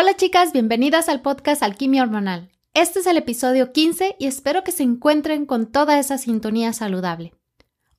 Hola 0.00 0.14
chicas, 0.14 0.52
bienvenidas 0.52 1.08
al 1.08 1.22
podcast 1.22 1.60
Alquimia 1.60 2.04
Hormonal. 2.04 2.52
Este 2.72 3.00
es 3.00 3.08
el 3.08 3.16
episodio 3.16 3.72
15 3.72 4.14
y 4.20 4.28
espero 4.28 4.62
que 4.62 4.70
se 4.70 4.84
encuentren 4.84 5.44
con 5.44 5.66
toda 5.66 5.98
esa 5.98 6.18
sintonía 6.18 6.72
saludable. 6.72 7.34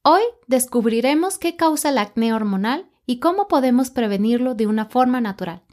Hoy 0.02 0.22
descubriremos 0.48 1.38
qué 1.38 1.58
causa 1.58 1.90
el 1.90 1.98
acné 1.98 2.34
hormonal 2.34 2.90
y 3.06 3.20
cómo 3.20 3.50
podemos 3.50 3.90
prevenirlo 3.90 4.56
de 4.56 4.66
una 4.66 4.86
forma 4.86 5.20
natural. 5.20 5.64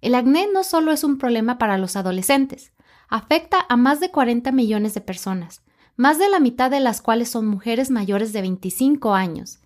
El 0.00 0.14
acné 0.14 0.48
no 0.50 0.64
solo 0.64 0.90
es 0.90 1.04
un 1.04 1.18
problema 1.18 1.58
para 1.58 1.76
los 1.76 1.96
adolescentes, 1.96 2.72
afecta 3.10 3.58
a 3.68 3.76
más 3.76 4.00
de 4.00 4.10
40 4.10 4.52
millones 4.52 4.94
de 4.94 5.02
personas, 5.02 5.60
más 5.96 6.18
de 6.18 6.30
la 6.30 6.40
mitad 6.40 6.70
de 6.70 6.80
las 6.80 7.02
cuales 7.02 7.28
son 7.28 7.46
mujeres 7.46 7.90
mayores 7.90 8.32
de 8.32 8.40
25 8.40 9.12
años. 9.12 9.60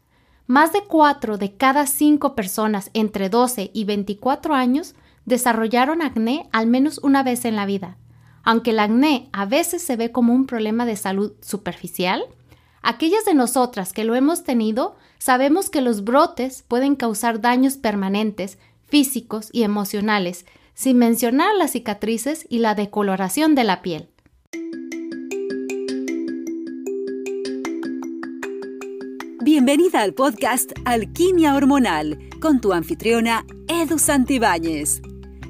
Más 0.48 0.72
de 0.72 0.82
4 0.82 1.38
de 1.38 1.56
cada 1.56 1.86
5 1.86 2.34
personas 2.34 2.90
entre 2.92 3.28
12 3.28 3.70
y 3.72 3.84
24 3.84 4.54
años 4.54 4.96
desarrollaron 5.28 6.02
acné 6.02 6.48
al 6.52 6.66
menos 6.66 6.98
una 7.02 7.22
vez 7.22 7.44
en 7.44 7.54
la 7.54 7.66
vida. 7.66 7.96
Aunque 8.42 8.70
el 8.70 8.80
acné 8.80 9.28
a 9.32 9.44
veces 9.44 9.82
se 9.82 9.96
ve 9.96 10.10
como 10.10 10.32
un 10.32 10.46
problema 10.46 10.86
de 10.86 10.96
salud 10.96 11.34
superficial, 11.42 12.24
aquellas 12.82 13.24
de 13.26 13.34
nosotras 13.34 13.92
que 13.92 14.04
lo 14.04 14.14
hemos 14.14 14.42
tenido 14.42 14.96
sabemos 15.18 15.68
que 15.68 15.82
los 15.82 16.02
brotes 16.02 16.64
pueden 16.66 16.96
causar 16.96 17.40
daños 17.40 17.76
permanentes, 17.76 18.58
físicos 18.86 19.50
y 19.52 19.64
emocionales, 19.64 20.46
sin 20.74 20.96
mencionar 20.96 21.54
las 21.56 21.72
cicatrices 21.72 22.46
y 22.48 22.60
la 22.60 22.74
decoloración 22.74 23.54
de 23.54 23.64
la 23.64 23.82
piel. 23.82 24.08
Bienvenida 29.42 30.02
al 30.02 30.14
podcast 30.14 30.72
Alquimia 30.84 31.54
Hormonal 31.54 32.18
con 32.40 32.60
tu 32.60 32.72
anfitriona 32.72 33.44
Edu 33.66 33.98
Santibáñez. 33.98 35.02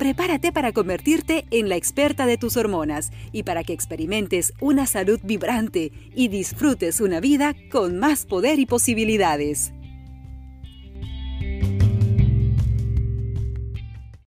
Prepárate 0.00 0.50
para 0.50 0.72
convertirte 0.72 1.44
en 1.50 1.68
la 1.68 1.76
experta 1.76 2.24
de 2.24 2.38
tus 2.38 2.56
hormonas 2.56 3.10
y 3.32 3.42
para 3.42 3.64
que 3.64 3.74
experimentes 3.74 4.54
una 4.58 4.86
salud 4.86 5.20
vibrante 5.22 5.92
y 6.14 6.28
disfrutes 6.28 7.02
una 7.02 7.20
vida 7.20 7.54
con 7.70 7.98
más 7.98 8.24
poder 8.24 8.58
y 8.58 8.64
posibilidades. 8.64 9.74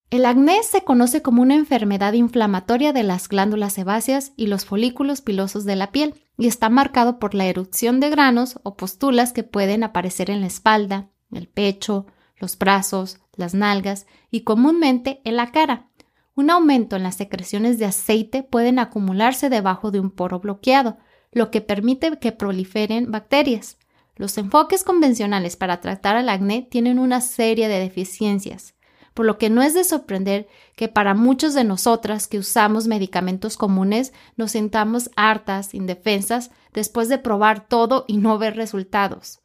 El 0.09 0.25
acné 0.25 0.63
se 0.63 0.85
conoce 0.85 1.21
como 1.21 1.41
una 1.41 1.55
enfermedad 1.55 2.13
inflamatoria 2.13 2.93
de 2.93 3.03
las 3.03 3.27
glándulas 3.27 3.73
sebáceas 3.73 4.31
y 4.37 4.47
los 4.47 4.63
folículos 4.63 5.19
pilosos 5.19 5.65
de 5.65 5.75
la 5.75 5.91
piel 5.91 6.15
y 6.37 6.47
está 6.47 6.69
marcado 6.69 7.19
por 7.19 7.35
la 7.35 7.45
erupción 7.45 7.99
de 7.99 8.09
granos 8.09 8.57
o 8.63 8.77
pustulas 8.77 9.33
que 9.33 9.43
pueden 9.43 9.83
aparecer 9.83 10.29
en 10.29 10.39
la 10.39 10.47
espalda, 10.47 11.09
el 11.29 11.49
pecho, 11.49 12.05
los 12.39 12.57
brazos, 12.57 13.19
las 13.37 13.53
nalgas 13.53 14.05
y 14.29 14.41
comúnmente 14.41 15.21
en 15.23 15.37
la 15.37 15.51
cara. 15.51 15.87
Un 16.35 16.51
aumento 16.51 16.95
en 16.95 17.03
las 17.03 17.15
secreciones 17.15 17.79
de 17.79 17.85
aceite 17.85 18.43
pueden 18.43 18.77
acumularse 18.77 19.49
debajo 19.49 19.89
de 19.89 19.99
un 19.99 20.11
poro 20.11 20.39
bloqueado, 20.39 20.97
lo 21.31 21.49
que 21.49 21.61
permite 21.61 22.19
que 22.19 22.31
proliferen 22.31 23.11
bacterias. 23.11 23.77
Los 24.15 24.37
enfoques 24.37 24.83
convencionales 24.83 25.55
para 25.55 25.79
tratar 25.79 26.17
el 26.17 26.29
acné 26.29 26.67
tienen 26.69 26.99
una 26.99 27.21
serie 27.21 27.67
de 27.67 27.79
deficiencias, 27.79 28.75
por 29.13 29.25
lo 29.25 29.37
que 29.37 29.49
no 29.49 29.63
es 29.63 29.73
de 29.73 29.83
sorprender 29.83 30.47
que 30.75 30.87
para 30.87 31.15
muchos 31.15 31.55
de 31.55 31.63
nosotras 31.63 32.27
que 32.27 32.37
usamos 32.37 32.87
medicamentos 32.87 33.57
comunes 33.57 34.13
nos 34.35 34.51
sentamos 34.51 35.09
hartas, 35.15 35.73
indefensas, 35.73 36.51
después 36.71 37.09
de 37.09 37.17
probar 37.17 37.67
todo 37.67 38.05
y 38.07 38.17
no 38.17 38.37
ver 38.37 38.55
resultados. 38.55 39.39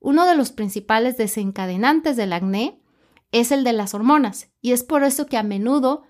Uno 0.00 0.26
de 0.26 0.34
los 0.34 0.52
principales 0.52 1.16
desencadenantes 1.16 2.16
del 2.18 2.34
acné 2.34 2.82
es 3.34 3.50
el 3.50 3.64
de 3.64 3.72
las 3.72 3.94
hormonas, 3.94 4.52
y 4.60 4.70
es 4.70 4.84
por 4.84 5.02
eso 5.02 5.26
que 5.26 5.36
a 5.36 5.42
menudo 5.42 6.04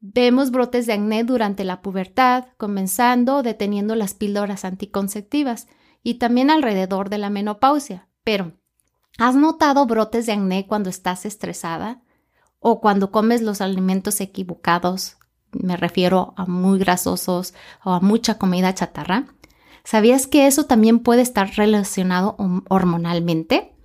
vemos 0.00 0.50
brotes 0.50 0.86
de 0.86 0.94
acné 0.94 1.22
durante 1.22 1.62
la 1.62 1.80
pubertad, 1.80 2.46
comenzando 2.56 3.36
o 3.36 3.42
deteniendo 3.44 3.94
las 3.94 4.14
píldoras 4.14 4.64
anticonceptivas, 4.64 5.68
y 6.02 6.14
también 6.14 6.50
alrededor 6.50 7.08
de 7.08 7.18
la 7.18 7.30
menopausia. 7.30 8.08
Pero, 8.24 8.54
¿has 9.16 9.36
notado 9.36 9.86
brotes 9.86 10.26
de 10.26 10.32
acné 10.32 10.66
cuando 10.66 10.90
estás 10.90 11.24
estresada? 11.24 12.02
¿O 12.58 12.80
cuando 12.80 13.12
comes 13.12 13.42
los 13.42 13.60
alimentos 13.60 14.20
equivocados? 14.20 15.18
Me 15.52 15.76
refiero 15.76 16.34
a 16.36 16.46
muy 16.46 16.80
grasosos 16.80 17.54
o 17.84 17.92
a 17.92 18.00
mucha 18.00 18.38
comida 18.38 18.74
chatarra. 18.74 19.26
¿Sabías 19.84 20.26
que 20.26 20.48
eso 20.48 20.64
también 20.64 20.98
puede 20.98 21.22
estar 21.22 21.48
relacionado 21.54 22.36
hormonalmente? 22.68 23.75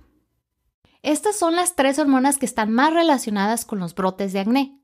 Estas 1.02 1.36
son 1.36 1.56
las 1.56 1.74
tres 1.74 1.98
hormonas 1.98 2.38
que 2.38 2.46
están 2.46 2.72
más 2.72 2.94
relacionadas 2.94 3.64
con 3.64 3.80
los 3.80 3.94
brotes 3.94 4.32
de 4.32 4.40
acné. 4.40 4.80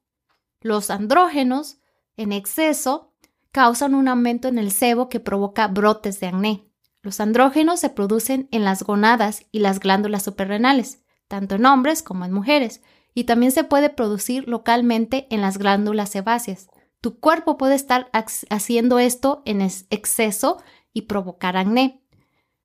Los 0.60 0.90
andrógenos, 0.90 1.78
en 2.16 2.32
exceso, 2.32 3.14
causan 3.52 3.94
un 3.94 4.08
aumento 4.08 4.48
en 4.48 4.58
el 4.58 4.72
sebo 4.72 5.08
que 5.08 5.20
provoca 5.20 5.68
brotes 5.68 6.18
de 6.18 6.26
acné. 6.26 6.68
Los 7.02 7.20
andrógenos 7.20 7.78
se 7.78 7.90
producen 7.90 8.48
en 8.50 8.64
las 8.64 8.82
gonadas 8.82 9.46
y 9.52 9.60
las 9.60 9.78
glándulas 9.78 10.24
suprarrenales, 10.24 11.04
tanto 11.28 11.54
en 11.54 11.66
hombres 11.66 12.02
como 12.02 12.24
en 12.24 12.32
mujeres, 12.32 12.82
y 13.14 13.24
también 13.24 13.52
se 13.52 13.62
puede 13.62 13.88
producir 13.88 14.48
localmente 14.48 15.28
en 15.30 15.40
las 15.40 15.56
glándulas 15.56 16.10
sebáceas. 16.10 16.68
Tu 17.00 17.20
cuerpo 17.20 17.56
puede 17.56 17.76
estar 17.76 18.10
haciendo 18.50 18.98
esto 18.98 19.42
en 19.44 19.60
exceso 19.60 20.60
y 20.92 21.02
provocar 21.02 21.56
acné. 21.56 22.02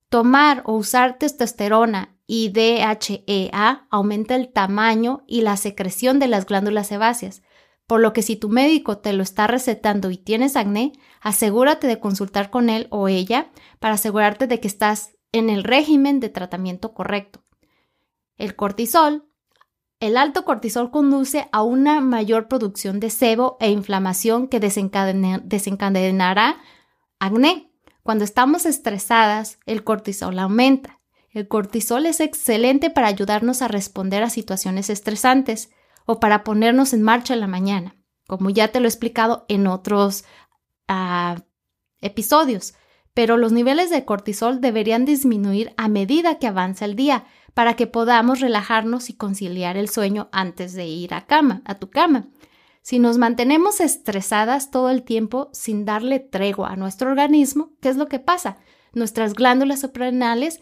Tomar 0.08 0.62
o 0.64 0.74
usar 0.74 1.18
testosterona 1.18 2.13
y 2.26 2.50
DHEA 2.50 3.86
aumenta 3.90 4.34
el 4.34 4.52
tamaño 4.52 5.24
y 5.26 5.42
la 5.42 5.56
secreción 5.56 6.18
de 6.18 6.28
las 6.28 6.46
glándulas 6.46 6.88
sebáceas, 6.88 7.42
por 7.86 8.00
lo 8.00 8.12
que 8.12 8.22
si 8.22 8.36
tu 8.36 8.48
médico 8.48 8.98
te 8.98 9.12
lo 9.12 9.22
está 9.22 9.46
recetando 9.46 10.10
y 10.10 10.16
tienes 10.16 10.56
acné, 10.56 10.92
asegúrate 11.20 11.86
de 11.86 12.00
consultar 12.00 12.50
con 12.50 12.70
él 12.70 12.86
o 12.90 13.08
ella 13.08 13.50
para 13.78 13.94
asegurarte 13.94 14.46
de 14.46 14.58
que 14.58 14.68
estás 14.68 15.16
en 15.32 15.50
el 15.50 15.64
régimen 15.64 16.20
de 16.20 16.30
tratamiento 16.30 16.94
correcto. 16.94 17.44
El 18.36 18.56
cortisol. 18.56 19.28
El 20.00 20.16
alto 20.16 20.44
cortisol 20.44 20.90
conduce 20.90 21.48
a 21.52 21.62
una 21.62 22.00
mayor 22.00 22.48
producción 22.48 23.00
de 23.00 23.10
sebo 23.10 23.56
e 23.60 23.70
inflamación 23.70 24.48
que 24.48 24.60
desencadenará 24.60 26.56
acné. 27.18 27.70
Cuando 28.02 28.24
estamos 28.24 28.66
estresadas, 28.66 29.58
el 29.66 29.84
cortisol 29.84 30.38
aumenta. 30.38 31.00
El 31.34 31.48
cortisol 31.48 32.06
es 32.06 32.20
excelente 32.20 32.90
para 32.90 33.08
ayudarnos 33.08 33.60
a 33.60 33.68
responder 33.68 34.22
a 34.22 34.30
situaciones 34.30 34.88
estresantes 34.88 35.70
o 36.06 36.20
para 36.20 36.44
ponernos 36.44 36.92
en 36.92 37.02
marcha 37.02 37.34
en 37.34 37.40
la 37.40 37.48
mañana, 37.48 37.96
como 38.28 38.50
ya 38.50 38.68
te 38.68 38.78
lo 38.78 38.86
he 38.86 38.88
explicado 38.88 39.44
en 39.48 39.66
otros 39.66 40.24
ah, 40.86 41.42
episodios. 42.00 42.74
Pero 43.14 43.36
los 43.36 43.50
niveles 43.50 43.90
de 43.90 44.04
cortisol 44.04 44.60
deberían 44.60 45.04
disminuir 45.04 45.74
a 45.76 45.88
medida 45.88 46.38
que 46.38 46.46
avanza 46.46 46.84
el 46.84 46.94
día 46.94 47.24
para 47.52 47.74
que 47.74 47.88
podamos 47.88 48.40
relajarnos 48.40 49.10
y 49.10 49.14
conciliar 49.16 49.76
el 49.76 49.88
sueño 49.88 50.28
antes 50.30 50.72
de 50.72 50.86
ir 50.86 51.14
a 51.14 51.26
cama, 51.26 51.62
a 51.64 51.74
tu 51.74 51.90
cama. 51.90 52.28
Si 52.80 53.00
nos 53.00 53.18
mantenemos 53.18 53.80
estresadas 53.80 54.70
todo 54.70 54.90
el 54.90 55.02
tiempo 55.02 55.50
sin 55.52 55.84
darle 55.84 56.20
tregua 56.20 56.68
a 56.68 56.76
nuestro 56.76 57.10
organismo, 57.10 57.72
¿qué 57.80 57.88
es 57.88 57.96
lo 57.96 58.06
que 58.06 58.20
pasa? 58.20 58.58
Nuestras 58.92 59.34
glándulas 59.34 59.80
suprarrenales 59.80 60.60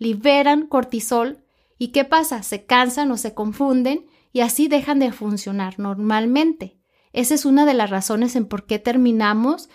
liberan 0.00 0.66
cortisol 0.66 1.44
y 1.78 1.88
¿qué 1.88 2.04
pasa? 2.04 2.42
Se 2.42 2.64
cansan 2.64 3.12
o 3.12 3.16
se 3.16 3.34
confunden 3.34 4.06
y 4.32 4.40
así 4.40 4.66
dejan 4.66 4.98
de 4.98 5.12
funcionar 5.12 5.78
normalmente. 5.78 6.80
Esa 7.12 7.34
es 7.34 7.44
una 7.44 7.66
de 7.66 7.74
las 7.74 7.90
razones 7.90 8.34
en 8.34 8.46
por 8.46 8.66
qué 8.66 8.78
terminamos 8.80 9.68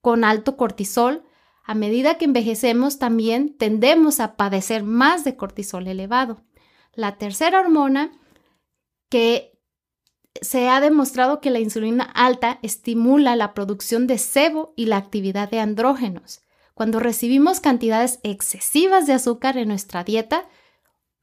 con 0.00 0.24
alto 0.24 0.56
cortisol. 0.56 1.24
A 1.64 1.74
medida 1.74 2.18
que 2.18 2.26
envejecemos 2.26 2.98
también 2.98 3.56
tendemos 3.56 4.20
a 4.20 4.36
padecer 4.36 4.82
más 4.82 5.24
de 5.24 5.36
cortisol 5.36 5.88
elevado. 5.88 6.44
La 6.92 7.16
tercera 7.16 7.60
hormona 7.60 8.12
que 9.08 9.58
se 10.40 10.68
ha 10.68 10.80
demostrado 10.80 11.40
que 11.40 11.50
la 11.50 11.60
insulina 11.60 12.04
alta 12.04 12.58
estimula 12.62 13.36
la 13.36 13.54
producción 13.54 14.06
de 14.06 14.18
sebo 14.18 14.74
y 14.76 14.86
la 14.86 14.98
actividad 14.98 15.50
de 15.50 15.60
andrógenos. 15.60 16.42
Cuando 16.74 17.00
recibimos 17.00 17.60
cantidades 17.60 18.18
excesivas 18.22 19.06
de 19.06 19.12
azúcar 19.12 19.56
en 19.58 19.68
nuestra 19.68 20.04
dieta 20.04 20.48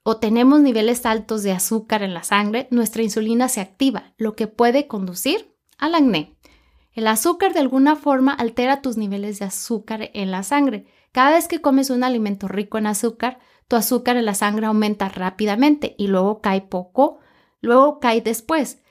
o 0.04 0.18
tenemos 0.18 0.62
niveles 0.62 1.06
altos 1.06 1.44
de 1.44 1.51
azúcar 1.51 2.04
en 2.04 2.13
la 2.13 2.24
sangre, 2.24 2.68
nuestra 2.72 3.04
insulina 3.04 3.50
se 3.50 3.62
activa, 3.62 4.13
lo 4.18 4.36
que 4.36 4.48
puede 4.48 4.88
conducir 4.88 5.56
al 5.78 5.96
acné. 5.96 6.36
El 6.94 7.07
azúcar 7.07 7.54
de 7.54 7.60
alguna 7.60 7.96
forma 7.96 8.34
altera 8.34 8.81
tus 8.81 8.98
niveles 8.98 9.40
de 9.40 9.46
azúcar 9.46 10.10
en 10.13 10.31
la 10.31 10.44
sangre, 10.44 10.86
Cada 11.12 11.31
vez 11.31 11.48
que 11.48 11.62
comes 11.62 11.90
un 11.90 12.04
alimento 12.04 12.48
rico 12.48 12.78
en 12.78 12.88
azúcar, 12.88 13.40
tu 13.68 13.75
azúcar 13.75 14.18
en 14.18 14.25
la 14.25 14.36
sangre 14.36 14.68
aumenta 14.68 15.10
rápidamente 15.10 15.95
y 15.98 16.07
luego 16.07 16.42
cae 16.42 16.62
poco, 16.62 17.19
luego 17.62 18.00
cae 18.00 18.22
después 18.22 18.81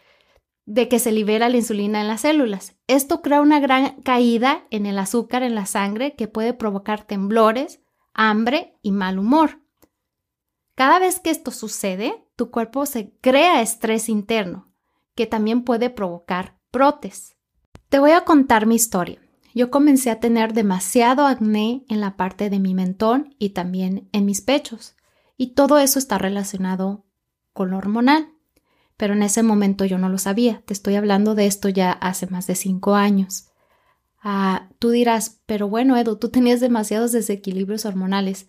de 0.67 0.89
que 0.89 0.99
se 0.99 1.13
libera 1.13 1.49
la 1.49 1.57
insulina 1.57 2.01
en 2.01 2.09
las 2.09 2.23
células. 2.23 2.78
Esto 2.89 3.21
crea 3.21 3.43
una 3.43 3.61
gran 3.61 4.01
caída 4.01 4.67
en 4.71 4.87
el 4.87 4.99
azúcar 4.99 5.43
en 5.43 5.55
la 5.55 5.67
sangre 5.67 6.17
que 6.17 6.27
puede 6.27 6.55
provocar 6.55 7.05
temblores, 7.05 7.81
hambre 8.15 8.79
y 8.83 8.93
mal 8.93 9.19
humor. 9.19 9.61
Cada 10.75 10.99
vez 10.99 11.21
que 11.21 11.29
esto 11.29 11.51
sucede, 11.51 12.25
tu 12.35 12.51
cuerpo 12.51 12.87
se 12.87 13.13
crea 13.21 13.61
estrés 13.61 14.09
interno, 14.09 14.73
que 15.15 15.27
también 15.27 15.65
puede 15.65 15.91
provocar 15.91 16.59
brotes. 16.73 17.37
Te 17.91 17.99
voy 17.99 18.13
a 18.13 18.23
contar 18.23 18.65
mi 18.65 18.77
historia. 18.77 19.21
Yo 19.55 19.71
comencé 19.71 20.11
a 20.11 20.21
tener 20.21 20.55
demasiado 20.55 21.27
acné 21.27 21.85
en 21.89 22.01
la 22.01 22.17
parte 22.17 22.49
de 22.49 22.59
mi 22.59 22.73
mentón 22.73 23.35
y 23.39 23.51
también 23.51 24.09
en 24.13 24.25
mis 24.25 24.41
pechos, 24.41 24.97
y 25.37 25.49
todo 25.49 25.79
eso 25.79 25.99
está 25.99 26.17
relacionado 26.17 27.05
con 27.53 27.71
lo 27.71 27.77
hormonal. 27.77 28.33
Pero 28.99 29.15
en 29.15 29.23
ese 29.23 29.43
momento 29.43 29.87
yo 29.87 29.97
no 29.97 30.11
lo 30.11 30.19
sabía. 30.19 30.63
Te 30.67 30.75
estoy 30.75 30.97
hablando 30.97 31.35
de 31.35 31.47
esto 31.47 31.71
ya 31.71 31.93
hace 31.93 32.27
más 32.27 32.47
de 32.47 32.55
cinco 32.55 32.95
años. 32.95 33.47
Ah, 34.23 34.69
tú 34.79 34.91
dirás, 34.91 35.41
pero 35.47 35.69
bueno, 35.69 35.97
Edu, 35.97 36.17
tú 36.17 36.29
tenías 36.29 36.61
demasiados 36.61 37.13
desequilibrios 37.13 37.87
hormonales 37.87 38.49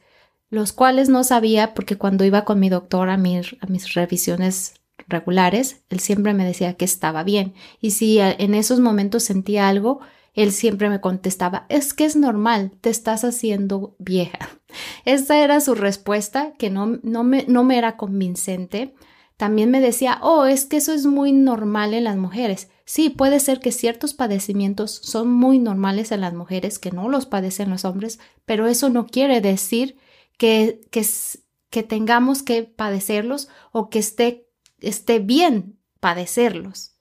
los 0.49 0.73
cuales 0.73 1.09
no 1.09 1.23
sabía 1.23 1.73
porque 1.73 1.97
cuando 1.97 2.25
iba 2.25 2.43
con 2.43 2.59
mi 2.59 2.69
doctor 2.69 3.09
a, 3.09 3.13
a 3.13 3.17
mis 3.17 3.93
revisiones 3.93 4.73
regulares, 5.07 5.83
él 5.89 5.99
siempre 5.99 6.33
me 6.33 6.45
decía 6.45 6.73
que 6.73 6.85
estaba 6.85 7.23
bien. 7.23 7.53
Y 7.79 7.91
si 7.91 8.19
en 8.19 8.53
esos 8.53 8.79
momentos 8.79 9.23
sentía 9.23 9.69
algo, 9.69 9.99
él 10.33 10.51
siempre 10.51 10.89
me 10.89 11.01
contestaba, 11.01 11.65
es 11.69 11.93
que 11.93 12.05
es 12.05 12.15
normal, 12.15 12.71
te 12.81 12.89
estás 12.89 13.23
haciendo 13.23 13.95
vieja. 13.99 14.49
Esa 15.05 15.43
era 15.43 15.61
su 15.61 15.75
respuesta, 15.75 16.53
que 16.57 16.69
no, 16.69 16.99
no, 17.03 17.23
me, 17.23 17.45
no 17.47 17.63
me 17.63 17.77
era 17.77 17.97
convincente. 17.97 18.93
También 19.39 19.71
me 19.71 19.79
decía, 19.79 20.19
oh, 20.21 20.47
es 20.47 20.65
que 20.65 20.75
eso 20.75 20.91
es 20.91 21.05
muy 21.05 21.31
normal 21.31 21.93
en 21.93 22.03
las 22.03 22.17
mujeres. 22.17 22.69
Sí, 22.83 23.09
puede 23.09 23.39
ser 23.39 23.61
que 23.61 23.71
ciertos 23.71 24.13
padecimientos 24.13 24.99
son 25.01 25.31
muy 25.31 25.59
normales 25.59 26.11
en 26.11 26.19
las 26.19 26.33
mujeres, 26.33 26.77
que 26.77 26.91
no 26.91 27.07
los 27.07 27.25
padecen 27.25 27.69
los 27.69 27.85
hombres, 27.85 28.19
pero 28.43 28.67
eso 28.67 28.89
no 28.89 29.07
quiere 29.07 29.39
decir 29.39 29.97
que, 30.37 30.81
que, 30.91 31.83
tengamos 31.83 32.43
que 32.43 32.63
padecerlos 32.63 33.47
o 33.71 33.89
que 33.89 33.99
esté, 33.99 34.45
esté 34.81 35.19
bien 35.19 35.79
padecerlos. 36.01 36.97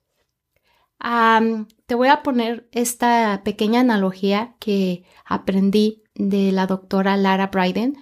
te 1.87 1.95
voy 1.95 2.07
a 2.07 2.23
poner 2.23 2.69
esta 2.71 3.41
pequeña 3.43 3.81
analogía 3.81 4.55
que 4.59 5.03
aprendí 5.25 6.03
de 6.15 6.53
la 6.53 6.67
doctora 6.67 7.17
Lara 7.17 7.47
Bryden. 7.47 7.97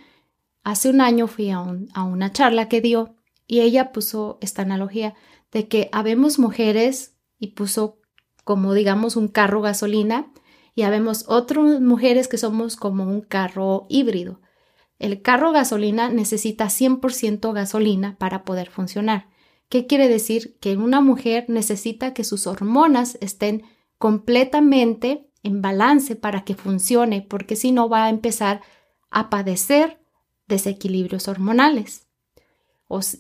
Hace 0.64 0.92
un 0.92 1.02
año 1.02 1.26
fui 1.26 1.50
a, 1.50 1.66
a 1.96 2.04
una 2.04 2.32
charla 2.32 2.70
que 2.70 2.82
dio 2.82 3.17
y 3.48 3.62
ella 3.62 3.92
puso 3.92 4.38
esta 4.42 4.62
analogía 4.62 5.16
de 5.52 5.68
que 5.68 5.90
habemos 5.94 6.38
mujeres 6.38 7.16
y 7.40 7.48
puso 7.48 8.00
como 8.44 8.74
digamos 8.74 9.16
un 9.16 9.30
carro 9.30 9.62
gasolina 9.62 10.32
y 10.76 10.84
habemos 10.84 11.26
otras 11.28 11.82
mujeres 11.82 12.28
que 12.28 12.38
somos 12.38 12.76
como 12.76 13.04
un 13.04 13.22
carro 13.22 13.88
híbrido. 13.90 14.42
El 15.00 15.22
carro 15.22 15.52
gasolina 15.52 16.10
necesita 16.10 16.66
100% 16.66 17.54
gasolina 17.54 18.18
para 18.18 18.44
poder 18.44 18.70
funcionar. 18.70 19.30
¿Qué 19.70 19.86
quiere 19.86 20.08
decir? 20.08 20.58
Que 20.60 20.78
una 20.78 21.02
mujer 21.02 21.46
necesita 21.48 22.14
que 22.14 22.24
sus 22.24 22.48
hormonas 22.48 23.18
estén 23.22 23.64
completamente 23.98 25.30
en 25.44 25.62
balance 25.62 26.16
para 26.16 26.44
que 26.44 26.56
funcione, 26.56 27.22
porque 27.22 27.56
si 27.56 27.72
no 27.72 27.90
va 27.90 28.06
a 28.06 28.10
empezar 28.10 28.62
a 29.10 29.30
padecer 29.30 30.02
desequilibrios 30.48 31.28
hormonales 31.28 32.07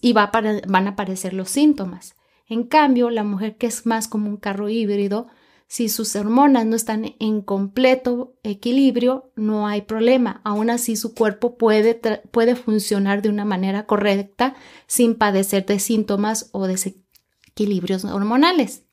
y 0.01 0.13
va 0.13 0.31
van 0.67 0.87
a 0.87 0.91
aparecer 0.91 1.33
los 1.33 1.49
síntomas. 1.49 2.15
En 2.47 2.63
cambio, 2.63 3.09
la 3.09 3.23
mujer 3.23 3.57
que 3.57 3.67
es 3.67 3.85
más 3.85 4.07
como 4.07 4.29
un 4.29 4.37
carro 4.37 4.69
híbrido 4.69 5.27
si 5.67 5.89
sus 5.89 6.15
hormonas 6.15 6.65
no 6.65 6.77
están 6.77 7.15
en 7.19 7.41
completo 7.41 8.35
equilibrio, 8.43 9.31
no 9.35 9.67
hay 9.67 9.81
problema. 9.81 10.39
Aún 10.45 10.69
así, 10.69 10.95
su 10.95 11.13
cuerpo 11.13 11.57
puede, 11.57 11.99
puede 12.31 12.55
funcionar 12.55 13.21
de 13.21 13.29
una 13.29 13.43
manera 13.43 13.85
correcta 13.85 14.55
sin 14.87 15.15
padecer 15.15 15.65
de 15.65 15.79
síntomas 15.79 16.49
o 16.53 16.67
desequilibrios 16.67 18.05
hormonales. 18.05 18.83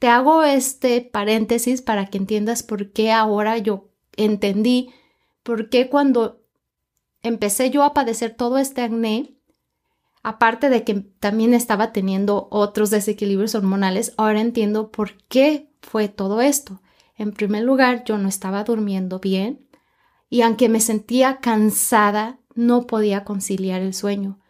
Te 0.00 0.08
hago 0.08 0.42
este 0.42 1.00
paréntesis 1.00 1.80
para 1.80 2.06
que 2.06 2.18
entiendas 2.18 2.64
por 2.64 2.90
qué 2.90 3.12
ahora 3.12 3.56
yo 3.58 3.88
entendí 4.16 4.90
por 5.44 5.70
qué 5.70 5.88
cuando 5.88 6.42
empecé 7.22 7.70
yo 7.70 7.84
a 7.84 7.94
padecer 7.94 8.34
todo 8.34 8.58
este 8.58 8.82
acné, 8.82 9.33
aparte 10.24 10.70
de 10.70 10.82
que 10.82 10.94
también 11.20 11.54
estaba 11.54 11.92
teniendo 11.92 12.48
otros 12.50 12.90
desequilibrios 12.90 13.54
hormonales, 13.54 14.14
ahora 14.16 14.40
entiendo 14.40 14.90
por 14.90 15.12
qué 15.28 15.70
fue 15.82 16.08
todo 16.08 16.40
esto. 16.40 16.80
En 17.16 17.32
primer 17.32 17.62
lugar, 17.62 18.02
yo 18.04 18.18
no 18.18 18.28
estaba 18.28 18.64
durmiendo 18.64 19.20
bien 19.20 19.68
y 20.30 20.40
aunque 20.40 20.68
me 20.68 20.80
sentía 20.80 21.36
cansada, 21.36 22.40
no 22.54 22.86
podía 22.86 23.22
conciliar 23.22 23.82
el 23.82 23.94
sueño. 23.94 24.40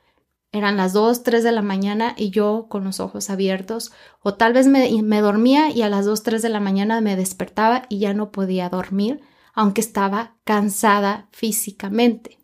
Eran 0.52 0.76
las 0.76 0.92
2, 0.92 1.24
3 1.24 1.42
de 1.42 1.50
la 1.50 1.62
mañana 1.62 2.14
y 2.16 2.30
yo 2.30 2.66
con 2.70 2.84
los 2.84 3.00
ojos 3.00 3.28
abiertos, 3.28 3.90
o 4.22 4.34
tal 4.34 4.52
vez 4.52 4.68
me, 4.68 5.02
me, 5.02 5.20
dormía 5.20 5.70
y 5.70 5.82
a 5.82 5.88
las 5.88 6.06
2, 6.06 6.22
3 6.22 6.40
de 6.40 6.48
la 6.48 6.60
mañana 6.60 7.00
me 7.00 7.16
despertaba 7.16 7.86
y 7.88 7.98
ya 7.98 8.14
no 8.14 8.30
podía 8.30 8.68
dormir, 8.68 9.20
aunque 9.52 9.80
estaba 9.80 10.36
cansada 10.44 11.26
físicamente. 11.32 12.38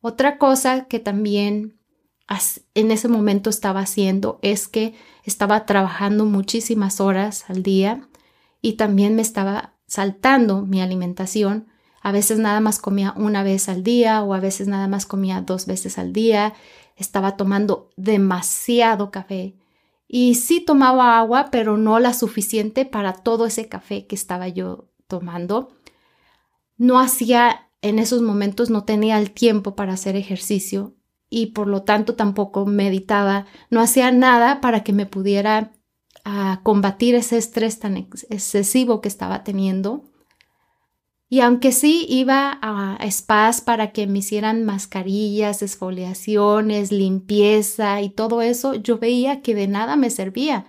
Otra 0.00 0.38
cosa 0.38 0.84
que 0.84 1.00
también 1.00 1.75
en 2.74 2.90
ese 2.90 3.08
momento 3.08 3.50
estaba 3.50 3.80
haciendo 3.80 4.38
es 4.42 4.66
que 4.68 4.94
estaba 5.24 5.64
trabajando 5.64 6.24
muchísimas 6.24 7.00
horas 7.00 7.44
al 7.48 7.62
día 7.62 8.08
y 8.60 8.74
también 8.74 9.14
me 9.14 9.22
estaba 9.22 9.74
saltando 9.86 10.62
mi 10.62 10.80
alimentación. 10.80 11.68
A 12.02 12.12
veces 12.12 12.38
nada 12.38 12.60
más 12.60 12.78
comía 12.78 13.14
una 13.16 13.42
vez 13.42 13.68
al 13.68 13.82
día 13.82 14.22
o 14.22 14.34
a 14.34 14.40
veces 14.40 14.66
nada 14.66 14.88
más 14.88 15.06
comía 15.06 15.40
dos 15.40 15.66
veces 15.66 15.98
al 15.98 16.12
día. 16.12 16.54
Estaba 16.96 17.36
tomando 17.36 17.90
demasiado 17.96 19.10
café. 19.10 19.56
Y 20.08 20.36
sí 20.36 20.60
tomaba 20.60 21.18
agua, 21.18 21.48
pero 21.50 21.76
no 21.76 21.98
la 21.98 22.14
suficiente 22.14 22.84
para 22.84 23.12
todo 23.12 23.46
ese 23.46 23.68
café 23.68 24.06
que 24.06 24.14
estaba 24.14 24.48
yo 24.48 24.88
tomando. 25.08 25.72
No 26.76 27.00
hacía, 27.00 27.68
en 27.82 27.98
esos 27.98 28.22
momentos 28.22 28.70
no 28.70 28.84
tenía 28.84 29.18
el 29.18 29.32
tiempo 29.32 29.74
para 29.74 29.94
hacer 29.94 30.14
ejercicio 30.14 30.95
y 31.36 31.48
por 31.48 31.66
lo 31.66 31.82
tanto 31.82 32.14
tampoco 32.14 32.64
meditaba, 32.64 33.44
no 33.68 33.82
hacía 33.82 34.10
nada 34.10 34.62
para 34.62 34.82
que 34.82 34.94
me 34.94 35.04
pudiera 35.04 35.70
ah, 36.24 36.60
combatir 36.62 37.14
ese 37.14 37.36
estrés 37.36 37.78
tan 37.78 37.98
excesivo 37.98 39.02
que 39.02 39.08
estaba 39.08 39.44
teniendo. 39.44 40.04
Y 41.28 41.40
aunque 41.40 41.72
sí 41.72 42.06
iba 42.08 42.58
a 42.62 42.96
spas 43.10 43.60
para 43.60 43.92
que 43.92 44.06
me 44.06 44.20
hicieran 44.20 44.64
mascarillas, 44.64 45.60
esfoliaciones, 45.60 46.90
limpieza 46.90 48.00
y 48.00 48.08
todo 48.08 48.40
eso, 48.40 48.74
yo 48.74 48.96
veía 48.96 49.42
que 49.42 49.54
de 49.54 49.68
nada 49.68 49.96
me 49.96 50.08
servía. 50.08 50.64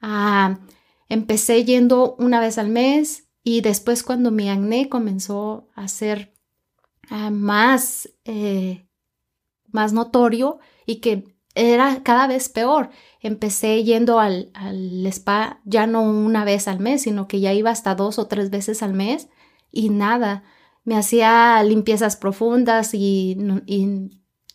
Ah, 0.00 0.60
empecé 1.08 1.64
yendo 1.64 2.14
una 2.20 2.38
vez 2.38 2.58
al 2.58 2.68
mes 2.68 3.26
y 3.42 3.60
después 3.60 4.04
cuando 4.04 4.30
mi 4.30 4.50
acné 4.50 4.88
comenzó 4.88 5.68
a 5.74 5.88
ser 5.88 6.32
ah, 7.10 7.30
más 7.30 8.08
eh, 8.24 8.85
más 9.76 9.92
notorio 9.92 10.58
y 10.86 10.96
que 10.96 11.36
era 11.54 12.02
cada 12.02 12.26
vez 12.26 12.48
peor. 12.48 12.90
Empecé 13.20 13.84
yendo 13.84 14.18
al, 14.18 14.50
spa 15.06 15.60
ya 15.64 15.86
no 15.86 16.02
una 16.02 16.44
vez 16.44 16.66
al 16.66 16.80
mes, 16.80 17.02
sino 17.02 17.28
que 17.28 17.40
ya 17.40 17.52
iba 17.52 17.70
hasta 17.70 17.94
dos 17.94 18.18
o 18.18 18.26
tres 18.26 18.50
veces 18.50 18.82
al 18.82 18.94
mes 18.94 19.28
y 19.70 19.90
nada. 19.90 20.44
Me 20.84 20.96
hacía 20.96 21.62
limpiezas 21.62 22.16
profundas 22.16 22.94
y, 22.94 23.36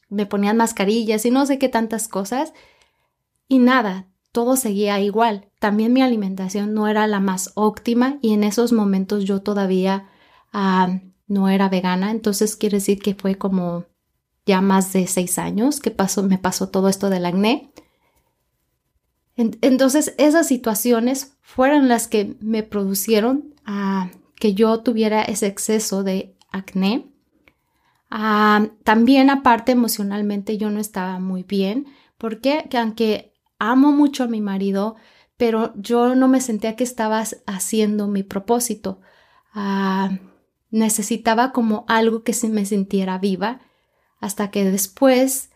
me 0.09 0.25
ponían 0.25 0.57
mascarillas 0.57 1.25
y 1.25 1.31
no 1.31 1.45
sé 1.45 1.57
qué 1.57 1.69
tantas 1.69 2.09
cosas 2.09 2.53
y 3.47 3.59
nada, 3.59 4.07
todo 4.33 4.57
seguía 4.57 4.99
igual. 4.99 5.49
También 5.59 5.93
mi 5.93 6.01
alimentación 6.01 6.73
no 6.73 6.89
era 6.89 7.07
la 7.07 7.21
más 7.21 7.51
óptima 7.55 8.17
y 8.21 8.33
en 8.33 8.43
esos 8.43 8.73
momentos 8.73 9.23
yo 9.23 9.41
todavía 9.41 10.09
ah, 10.51 10.99
no 11.27 11.47
era 11.47 11.69
vegana, 11.69 12.11
entonces 12.11 12.57
quiere 12.57 12.77
decir 12.77 12.99
que 12.99 13.15
fue 13.15 13.35
como 13.35 13.85
ya 14.45 14.61
más 14.61 14.93
de 14.93 15.07
seis 15.07 15.37
años 15.37 15.79
que 15.79 15.91
pasó, 15.91 16.23
me 16.23 16.37
pasó 16.37 16.69
todo 16.69 16.89
esto 16.89 17.09
del 17.09 17.25
acné. 17.25 17.71
Entonces, 19.35 20.13
esas 20.17 20.47
situaciones 20.47 21.37
fueron 21.41 21.87
las 21.87 22.07
que 22.07 22.35
me 22.41 22.63
producieron 22.63 23.55
que 24.35 24.53
yo 24.53 24.79
tuviera 24.81 25.21
ese 25.21 25.47
exceso 25.47 26.03
de 26.03 26.35
acné. 26.51 27.11
Ah, 28.09 28.67
también, 28.83 29.29
aparte, 29.29 29.71
emocionalmente 29.71 30.57
yo 30.57 30.69
no 30.69 30.79
estaba 30.79 31.19
muy 31.19 31.43
bien, 31.43 31.87
porque 32.17 32.65
que 32.69 32.77
aunque 32.77 33.33
amo 33.57 33.91
mucho 33.91 34.23
a 34.23 34.27
mi 34.27 34.41
marido, 34.41 34.95
pero 35.37 35.73
yo 35.75 36.13
no 36.15 36.27
me 36.27 36.41
sentía 36.41 36.75
que 36.75 36.83
estaba 36.83 37.23
haciendo 37.47 38.07
mi 38.07 38.23
propósito. 38.23 38.99
Ah, 39.53 40.11
necesitaba 40.71 41.51
como 41.51 41.85
algo 41.87 42.23
que 42.23 42.33
se 42.33 42.49
me 42.49 42.65
sintiera 42.65 43.17
viva, 43.17 43.61
hasta 44.21 44.51
que 44.51 44.63
después 44.63 45.49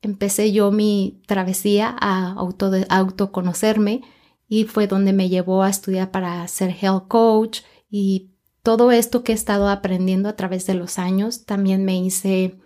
empecé 0.00 0.52
yo 0.52 0.70
mi 0.70 1.20
travesía 1.26 1.94
a 2.00 2.32
auto, 2.32 2.70
autoconocerme 2.88 4.00
y 4.48 4.64
fue 4.64 4.86
donde 4.86 5.12
me 5.12 5.28
llevó 5.28 5.62
a 5.62 5.70
estudiar 5.70 6.10
para 6.10 6.46
ser 6.48 6.76
health 6.80 7.08
coach 7.08 7.60
y 7.90 8.30
todo 8.62 8.92
esto 8.92 9.24
que 9.24 9.32
he 9.32 9.34
estado 9.34 9.68
aprendiendo 9.68 10.28
a 10.28 10.36
través 10.36 10.66
de 10.66 10.74
los 10.74 10.98
años. 10.98 11.44
También 11.44 11.84
me 11.84 11.98
hice 11.98 12.58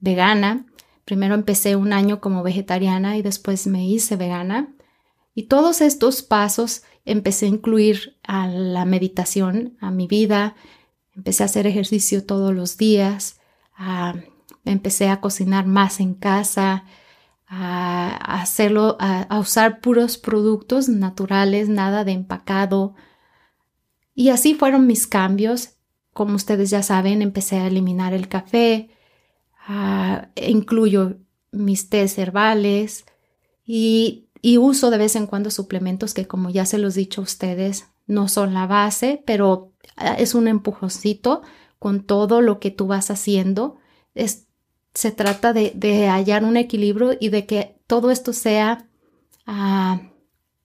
vegana. 0.00 0.66
Primero 1.04 1.34
empecé 1.34 1.76
un 1.76 1.92
año 1.92 2.20
como 2.20 2.42
vegetariana 2.42 3.16
y 3.16 3.22
después 3.22 3.66
me 3.66 3.86
hice 3.86 4.16
vegana. 4.16 4.74
Y 5.34 5.44
todos 5.44 5.80
estos 5.80 6.22
pasos 6.22 6.82
empecé 7.04 7.46
a 7.46 7.50
incluir 7.50 8.18
a 8.22 8.46
la 8.48 8.84
meditación, 8.84 9.76
a 9.80 9.90
mi 9.90 10.06
vida. 10.06 10.56
Empecé 11.16 11.42
a 11.42 11.46
hacer 11.46 11.66
ejercicio 11.66 12.24
todos 12.24 12.54
los 12.54 12.76
días. 12.76 13.40
Empecé 14.64 15.08
a 15.08 15.20
cocinar 15.20 15.66
más 15.66 16.00
en 16.00 16.14
casa. 16.14 16.84
A, 17.46 18.40
hacerlo, 18.40 18.96
a 18.98 19.38
usar 19.38 19.80
puros 19.80 20.18
productos 20.18 20.88
naturales, 20.88 21.68
nada 21.68 22.02
de 22.02 22.12
empacado 22.12 22.94
y 24.14 24.28
así 24.28 24.54
fueron 24.54 24.86
mis 24.86 25.06
cambios. 25.06 25.70
Como 26.12 26.36
ustedes 26.36 26.70
ya 26.70 26.82
saben, 26.82 27.22
empecé 27.22 27.56
a 27.56 27.66
eliminar 27.66 28.14
el 28.14 28.28
café, 28.28 28.90
incluyo 30.36 31.18
mis 31.50 31.88
tés 31.88 32.18
herbales 32.18 33.04
y, 33.64 34.28
y 34.40 34.58
uso 34.58 34.90
de 34.90 34.98
vez 34.98 35.16
en 35.16 35.26
cuando 35.26 35.50
suplementos 35.50 36.14
que 36.14 36.26
como 36.26 36.50
ya 36.50 36.66
se 36.66 36.78
los 36.78 36.96
he 36.96 37.00
dicho 37.00 37.20
a 37.20 37.24
ustedes, 37.24 37.88
no 38.06 38.28
son 38.28 38.54
la 38.54 38.66
base, 38.66 39.22
pero 39.26 39.72
ah, 39.96 40.14
es 40.14 40.34
un 40.34 40.46
empujoncito 40.46 41.42
con 41.78 42.04
todo 42.04 42.40
lo 42.40 42.60
que 42.60 42.70
tú 42.70 42.86
vas 42.86 43.10
haciendo. 43.10 43.78
Es, 44.14 44.43
se 44.94 45.10
trata 45.10 45.52
de, 45.52 46.08
hallar 46.08 46.44
un 46.44 46.56
equilibrio 46.56 47.16
y 47.18 47.28
de 47.28 47.46
que 47.46 47.76
todo 47.86 48.10
esto 48.10 48.32
sea 48.32 48.86
uh, 49.46 49.98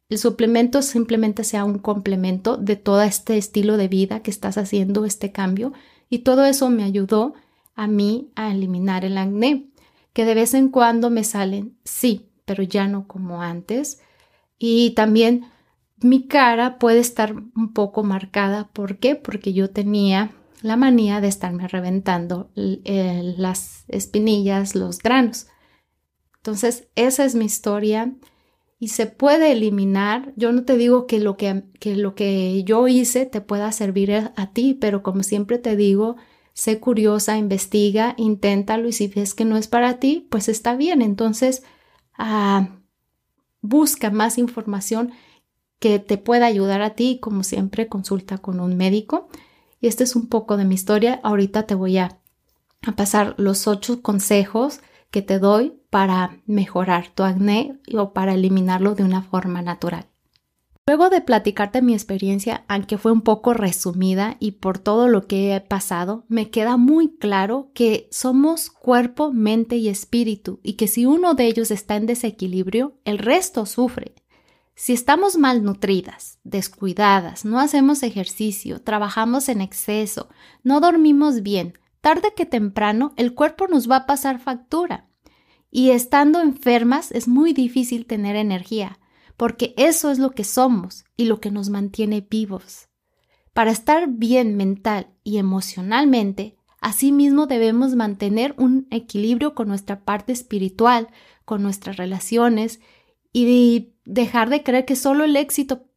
el 0.09 0.17
suplemento 0.17 0.81
simplemente 0.81 1.43
sea 1.43 1.65
un 1.65 1.79
complemento 1.79 2.57
de 2.57 2.75
todo 2.75 3.01
este 3.01 3.38
estilo 3.38 3.77
de 3.77 3.88
vida 3.88 4.21
que 4.21 4.31
estás 4.31 4.57
haciendo, 4.57 5.05
este 5.05 5.31
cambio, 5.31 5.74
y 6.09 6.19
todo 6.19 6.45
eso 6.45 6.69
me 6.69 6.83
ayudó 6.83 7.33
a 7.75 7.88
mí 7.88 8.31
a 8.36 8.51
eliminar 8.51 9.05
el 9.05 9.17
acné, 9.17 9.67
que 10.13 10.25
de 10.25 10.33
vez 10.33 10.55
en 10.55 10.69
cuando 10.69 11.12
me 11.12 11.24
salen, 11.24 11.77
sí, 11.83 12.29
pero 12.45 12.63
ya 12.63 12.88
no 12.88 13.07
como 13.07 13.43
antes. 13.43 14.01
Y 14.57 14.91
también 14.91 15.45
mi 16.01 16.27
cara 16.27 16.79
puede 16.79 17.00
estar 17.00 17.33
un 17.33 17.74
poco 17.74 18.03
marcada. 18.03 18.67
¿Por 18.74 18.98
qué? 18.98 19.15
Porque 19.15 19.53
yo 19.53 19.69
tenía 19.69 20.31
la 20.61 20.75
manía 20.75 21.21
de 21.21 21.27
estarme 21.27 21.67
reventando 21.67 22.51
las 22.55 23.85
espinillas, 23.87 24.75
los 24.75 24.99
granos. 24.99 25.47
Entonces, 26.37 26.87
esa 26.95 27.25
es 27.25 27.35
mi 27.35 27.45
historia 27.45 28.13
y 28.79 28.89
se 28.89 29.07
puede 29.07 29.51
eliminar. 29.51 30.33
Yo 30.35 30.51
no 30.51 30.63
te 30.63 30.77
digo 30.77 31.05
que 31.05 31.19
lo 31.19 31.37
que, 31.37 31.63
lo 31.83 32.15
que 32.15 32.63
yo 32.63 32.87
hice 32.87 33.25
te 33.25 33.41
pueda 33.41 33.71
servir 33.71 34.13
a, 34.13 34.51
ti, 34.53 34.73
pero 34.73 35.03
como 35.03 35.23
siempre 35.23 35.57
te 35.57 35.75
digo, 35.75 36.15
sé 36.53 36.79
curiosa, 36.79 37.37
investiga, 37.37 38.15
inténtalo 38.17 38.87
y 38.87 38.93
si 38.93 39.07
ves 39.07 39.33
que 39.33 39.45
no 39.45 39.57
es 39.57 39.67
para 39.67 39.99
ti, 39.99 40.27
pues 40.29 40.47
está 40.49 40.75
bien. 40.75 41.01
Entonces, 41.01 41.63
ah, 42.17 42.79
busca 43.61 44.11
más 44.11 44.37
información 44.37 45.11
que 45.79 45.99
te 45.99 46.17
pueda 46.17 46.45
ayudar 46.45 46.81
a 46.81 46.95
ti. 46.95 47.19
Como 47.21 47.43
siempre, 47.43 47.87
consulta 47.87 48.37
con 48.37 48.61
un 48.61 48.77
médico. 48.77 49.29
Y 49.81 49.88
este 49.88 50.03
es 50.03 50.15
un 50.15 50.27
poco 50.27 50.57
de 50.57 50.65
mi 50.65 50.75
historia. 50.75 51.19
Ahorita 51.24 51.63
te 51.63 51.75
voy 51.75 51.98
a, 51.98 52.19
a 52.86 52.91
pasar 52.93 53.36
los 53.38 53.67
ocho 53.67 54.01
consejos 54.01 54.81
que 55.12 55.21
te 55.21 55.39
doy 55.39 55.79
para 55.89 56.41
mejorar 56.45 57.09
tu 57.13 57.24
acné 57.24 57.79
o 57.93 58.13
para 58.13 58.33
eliminarlo 58.33 58.95
de 58.95 59.03
una 59.03 59.21
forma 59.24 59.62
natural. 59.62 60.07
Luego 60.89 61.12
de 61.12 61.21
platicarte 61.21 61.83
mi 61.83 61.93
experiencia, 61.93 62.65
aunque 62.67 62.98
fue 62.98 63.12
un 63.12 63.21
poco 63.21 63.53
resumida 63.53 64.38
y 64.39 64.53
por 64.53 64.79
todo 64.79 65.07
lo 65.07 65.27
que 65.27 65.55
he 65.55 65.62
pasado, 65.62 66.25
me 66.29 66.50
queda 66.50 66.77
muy 66.77 67.15
claro 67.17 67.69
que 67.75 68.07
somos 68.09 68.71
cuerpo, 68.71 69.31
mente 69.31 69.75
y 69.75 69.88
espíritu 69.88 70.59
y 70.63 70.74
que 70.74 70.88
si 70.88 71.05
uno 71.05 71.36
de 71.36 71.45
ellos 71.45 71.69
está 71.69 71.95
en 71.95 72.07
desequilibrio, 72.07 72.98
el 73.05 73.19
resto 73.19 73.67
sufre. 73.67 74.15
Si 74.81 74.93
estamos 74.93 75.38
malnutridas, 75.38 76.39
descuidadas, 76.45 77.43
no 77.43 77.59
hacemos 77.59 78.01
ejercicio, 78.01 78.81
trabajamos 78.81 79.50
en 79.50 79.59
exceso, 79.59 80.29
no 80.63 80.79
dormimos 80.79 81.41
bien, 81.41 81.77
tarde 82.00 82.31
que 82.33 82.45
temprano 82.45 83.12
el 83.17 83.33
cuerpo 83.33 83.67
nos 83.67 83.91
va 83.91 83.98
a 83.98 84.05
pasar 84.05 84.39
factura. 84.39 85.09
Y 85.69 85.89
estando 85.89 86.39
enfermas 86.39 87.12
es 87.12 87.27
muy 87.27 87.51
difícil 87.51 88.05
tener 88.05 88.38
energía, 88.38 89.00
porque 89.36 89.74
eso 89.75 90.12
es 90.12 90.17
lo 90.17 90.31
que 90.31 90.45
somos 90.45 91.03
y 91.17 91.25
lo 91.25 91.41
que 91.41 91.51
nos 91.51 91.67
mantiene 91.69 92.21
vivos. 92.21 92.88
Para 93.51 93.71
estar 93.71 94.07
bien 94.07 94.55
mental 94.55 95.09
y 95.25 95.39
emocionalmente, 95.39 96.55
asimismo 96.79 97.48
debemos 97.48 97.95
mantener 97.95 98.55
un 98.57 98.88
equilibrio 98.91 99.55
con 99.55 99.67
nuestra 99.67 100.05
parte 100.05 100.31
espiritual, 100.31 101.09
con 101.43 101.63
nuestras 101.63 101.98
relaciones 101.98 102.79
y 103.31 103.93
dejar 104.05 104.50
de 104.50 104.63
creer 104.63 104.86
que 104.86 104.95
solo 104.95 105.24
el 105.24 105.36
éxito 105.36 105.88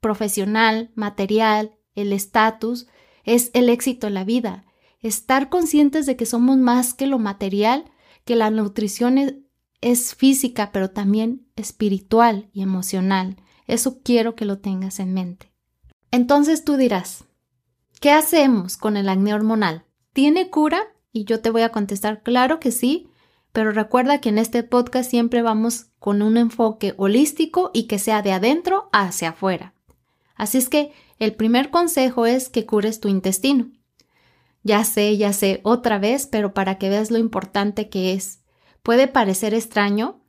profesional, 0.00 0.90
material, 0.94 1.76
el 1.94 2.12
estatus 2.12 2.86
es 3.24 3.50
el 3.54 3.68
éxito 3.68 4.06
en 4.06 4.14
la 4.14 4.24
vida. 4.24 4.64
Estar 5.00 5.48
conscientes 5.48 6.06
de 6.06 6.16
que 6.16 6.26
somos 6.26 6.56
más 6.56 6.94
que 6.94 7.06
lo 7.06 7.18
material 7.18 7.84
que 8.24 8.36
la 8.36 8.50
nutrición 8.50 9.46
es, 9.80 10.14
física, 10.14 10.72
pero 10.72 10.90
también 10.90 11.46
espiritual 11.56 12.50
y 12.52 12.62
emocional. 12.62 13.36
Eso 13.66 14.00
quiero 14.02 14.34
que 14.34 14.44
lo 14.44 14.58
tengas 14.58 15.00
en 15.00 15.14
mente. 15.14 15.52
Entonces 16.10 16.64
tú 16.64 16.76
dirás, 16.76 17.24
¿qué 18.00 18.10
hacemos 18.10 18.76
con 18.76 18.96
el 18.96 19.08
acné 19.08 19.32
hormonal? 19.32 19.86
¿Tiene 20.12 20.50
cura? 20.50 20.80
Y 21.12 21.24
yo 21.24 21.40
te 21.40 21.50
voy 21.50 21.62
a 21.62 21.72
contestar, 21.72 22.22
claro 22.22 22.60
que 22.60 22.72
sí, 22.72 23.09
pero 23.52 23.72
recuerda 23.72 24.20
que 24.20 24.28
en 24.28 24.38
este 24.38 24.62
podcast 24.62 25.10
siempre 25.10 25.42
vamos 25.42 25.86
con 25.98 26.22
un 26.22 26.36
enfoque 26.36 26.94
holístico 26.96 27.70
y 27.74 27.84
que 27.84 27.98
sea 27.98 28.22
de 28.22 28.32
adentro 28.32 28.88
hacia 28.92 29.30
afuera. 29.30 29.74
Así 30.34 30.58
es 30.58 30.68
que 30.68 30.92
el 31.18 31.34
primer 31.34 31.70
consejo 31.70 32.26
es 32.26 32.48
que 32.48 32.64
cures 32.64 33.00
tu 33.00 33.08
intestino. 33.08 33.70
Ya 34.62 34.84
sé, 34.84 35.16
ya 35.16 35.32
sé, 35.32 35.60
otra 35.64 35.98
vez, 35.98 36.26
pero 36.26 36.54
para 36.54 36.78
que 36.78 36.88
veas 36.88 37.10
lo 37.10 37.18
importante 37.18 37.88
que 37.88 38.12
es. 38.12 38.40
Puede 38.82 39.08
parecer 39.08 39.54
extraño 39.54 40.20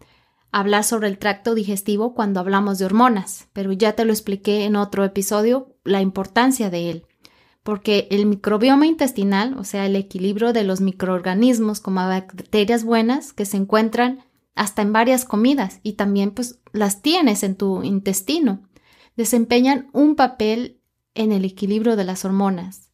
hablar 0.52 0.84
sobre 0.84 1.08
el 1.08 1.18
tracto 1.18 1.56
digestivo 1.56 2.14
cuando 2.14 2.40
hablamos 2.40 2.78
de 2.78 2.86
hormonas, 2.86 3.48
pero 3.54 3.72
ya 3.72 3.94
te 3.94 4.06
lo 4.06 4.12
expliqué 4.12 4.66
en 4.66 4.76
otro 4.76 5.06
episodio 5.06 5.76
la 5.84 6.02
importancia 6.02 6.70
de 6.70 6.90
él, 6.90 7.06
porque 7.64 8.08
el 8.10 8.26
microbioma 8.26 8.88
intestinal, 8.88 9.58
o 9.58 9.64
sea, 9.64 9.86
el 9.86 9.96
equilibrio 9.96 10.54
de 10.54 10.64
los 10.64 10.82
microorganismos 10.82 11.80
como 11.80 12.02
bacterias 12.02 12.84
buenas 12.84 13.34
que 13.34 13.46
se 13.46 13.58
encuentran 13.58 14.26
hasta 14.56 14.82
en 14.82 14.94
varias 14.94 15.26
comidas 15.26 15.80
y 15.84 15.94
también 15.94 16.32
pues 16.32 16.60
las 16.74 17.02
tienes 17.02 17.44
en 17.44 17.56
tu 17.56 17.84
intestino, 17.84 18.64
desempeñan 19.16 19.90
un 19.94 20.16
papel 20.16 20.82
en 21.14 21.32
el 21.32 21.46
equilibrio 21.46 21.96
de 21.96 22.04
las 22.04 22.26
hormonas. 22.26 22.92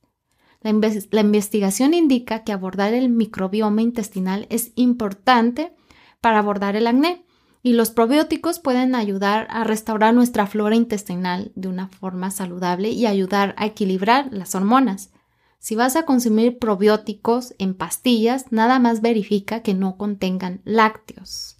La, 0.62 1.22
investigación 1.22 1.94
indica 1.94 2.44
que 2.44 2.52
abordar 2.52 2.94
el 2.94 3.10
microbioma 3.10 3.82
intestinal 3.82 4.48
es 4.50 4.72
importante 4.76 5.74
para 6.20 6.40
abordar 6.40 6.76
el 6.76 6.88
acné 6.88 7.27
y 7.64 7.74
los 7.74 7.92
probióticos 7.92 8.60
pueden 8.60 8.96
ayudar 8.96 9.48
a 9.50 9.64
restaurar 9.64 10.14
nuestra 10.14 10.48
flora 10.48 10.76
intestinal 10.76 11.52
de 11.56 11.68
una 11.68 11.88
forma 11.90 12.32
saludable 12.32 12.90
y 12.90 13.06
ayudar 13.06 13.56
a 13.58 13.66
equilibrar 13.66 14.30
las 14.32 14.56
hormonas. 14.56 15.12
Si 15.60 15.76
vas 15.76 15.96
a 15.96 16.04
consumir 16.04 16.60
probióticos 16.60 17.54
en 17.58 17.74
pastillas, 17.74 18.52
nada 18.52 18.80
más 18.80 19.02
verifica 19.02 19.62
que 19.64 19.74
no 19.74 19.98
contengan 19.98 20.62
lácteos. 20.64 21.58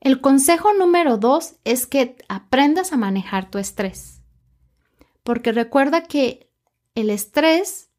El 0.00 0.20
consejo 0.20 0.72
número 0.72 1.18
dos 1.18 1.56
es 1.64 1.86
que 1.86 2.16
aprendas 2.28 2.92
a 2.92 2.96
manejar 2.96 3.50
tu 3.50 3.58
estrés. 3.58 4.22
Porque 5.22 5.52
recuerda 5.52 6.04
que 6.04 6.50
el 6.94 7.10
estrés, 7.10 7.90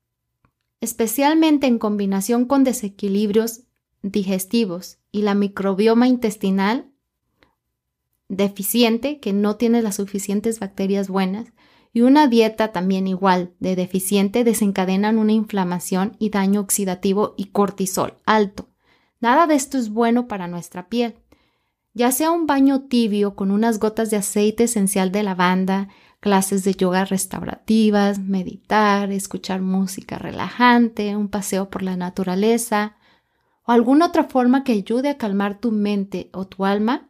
especialmente 0.79 1.67
en 1.67 1.77
combinación 1.77 2.45
con 2.45 2.63
desequilibrios 2.63 3.61
digestivos 4.01 4.97
y 5.11 5.21
la 5.21 5.35
microbioma 5.35 6.07
intestinal 6.07 6.91
deficiente, 8.27 9.19
que 9.19 9.33
no 9.33 9.57
tiene 9.57 9.81
las 9.81 9.95
suficientes 9.95 10.59
bacterias 10.59 11.09
buenas, 11.09 11.53
y 11.93 12.01
una 12.01 12.27
dieta 12.27 12.71
también 12.71 13.05
igual 13.07 13.53
de 13.59 13.75
deficiente 13.75 14.45
desencadenan 14.45 15.17
una 15.17 15.33
inflamación 15.33 16.15
y 16.19 16.29
daño 16.29 16.61
oxidativo 16.61 17.33
y 17.35 17.47
cortisol 17.47 18.15
alto. 18.25 18.69
Nada 19.19 19.45
de 19.45 19.55
esto 19.55 19.77
es 19.77 19.89
bueno 19.89 20.27
para 20.27 20.47
nuestra 20.47 20.87
piel. 20.87 21.15
Ya 21.93 22.13
sea 22.13 22.31
un 22.31 22.47
baño 22.47 22.83
tibio 22.83 23.35
con 23.35 23.51
unas 23.51 23.77
gotas 23.77 24.09
de 24.09 24.17
aceite 24.17 24.63
esencial 24.63 25.11
de 25.11 25.23
lavanda, 25.23 25.89
clases 26.21 26.63
de 26.63 26.73
yoga 26.73 27.03
restaurativas, 27.03 28.19
meditar, 28.19 29.11
escuchar 29.11 29.61
música 29.61 30.17
relajante, 30.17 31.17
un 31.17 31.27
paseo 31.27 31.69
por 31.69 31.83
la 31.83 31.97
naturaleza 31.97 32.95
o 33.65 33.71
alguna 33.71 34.07
otra 34.07 34.25
forma 34.25 34.63
que 34.63 34.73
ayude 34.73 35.09
a 35.09 35.17
calmar 35.17 35.59
tu 35.59 35.71
mente 35.71 36.29
o 36.33 36.47
tu 36.47 36.65
alma, 36.65 37.09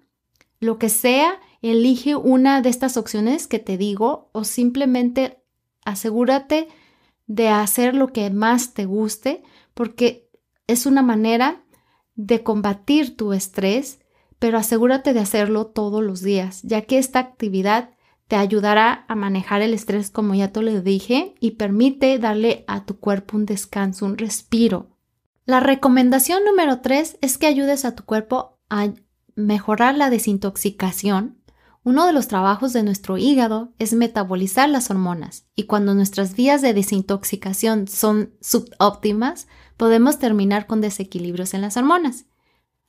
lo 0.60 0.78
que 0.78 0.90
sea, 0.90 1.40
elige 1.62 2.16
una 2.16 2.62
de 2.62 2.70
estas 2.70 2.98
opciones 2.98 3.48
que 3.48 3.60
te 3.60 3.78
digo 3.78 4.30
o 4.34 4.44
simplemente 4.44 5.44
asegúrate 5.86 6.68
de 7.28 7.50
hacer 7.50 7.96
lo 7.96 8.12
que 8.12 8.30
más 8.30 8.74
te 8.74 8.86
guste 8.86 9.44
porque 9.74 10.30
es 10.68 10.86
una 10.86 11.02
manera 11.02 11.64
de 12.16 12.44
combatir 12.44 13.16
tu 13.16 13.34
estrés, 13.34 14.00
pero 14.40 14.58
asegúrate 14.58 15.14
de 15.14 15.20
hacerlo 15.20 15.68
todos 15.68 16.04
los 16.04 16.22
días, 16.22 16.62
ya 16.64 16.82
que 16.82 16.98
esta 16.98 17.20
actividad 17.20 17.92
te 18.28 18.36
ayudará 18.36 19.06
a 19.08 19.16
manejar 19.16 19.62
el 19.62 19.74
estrés 19.74 20.10
como 20.10 20.36
ya 20.36 20.52
te 20.52 20.62
lo 20.62 20.82
dije 20.82 21.36
y 21.40 21.52
permite 21.52 22.18
darle 22.18 22.64
a 22.68 22.86
tu 22.86 23.00
cuerpo 23.00 23.38
un 23.38 23.46
descanso, 23.46 24.06
un 24.06 24.18
respiro. 24.18 24.91
La 25.46 25.60
recomendación 25.60 26.44
número 26.46 26.82
tres 26.82 27.18
es 27.22 27.38
que 27.38 27.48
ayudes 27.48 27.84
a 27.86 27.96
tu 27.96 28.04
cuerpo 28.04 28.60
a 28.70 28.90
mejorar 29.36 29.96
la 29.96 30.10
desintoxicación. 30.10 31.42
Uno 31.84 32.06
de 32.06 32.14
los 32.14 32.28
trabajos 32.28 32.74
de 32.74 32.84
nuestro 32.84 33.18
hígado 33.18 33.74
es 33.80 33.94
metabolizar 33.94 34.70
las 34.70 34.92
hormonas 34.92 35.48
y 35.56 35.64
cuando 35.64 35.96
nuestras 35.96 36.36
vías 36.36 36.62
de 36.62 36.76
desintoxicación 36.76 37.88
son 37.88 38.36
subóptimas, 38.40 39.48
podemos 39.78 40.20
terminar 40.20 40.68
con 40.68 40.80
desequilibrios 40.80 41.56
en 41.56 41.62
las 41.62 41.76
hormonas. 41.78 42.26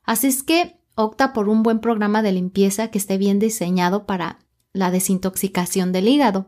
Así 0.03 0.27
es 0.27 0.43
que 0.43 0.79
opta 0.95 1.33
por 1.33 1.49
un 1.49 1.63
buen 1.63 1.79
programa 1.79 2.21
de 2.21 2.33
limpieza 2.33 2.89
que 2.89 2.99
esté 2.99 3.17
bien 3.17 3.39
diseñado 3.39 4.05
para 4.05 4.37
la 4.73 4.91
desintoxicación 4.91 5.91
del 5.91 6.07
hígado. 6.07 6.45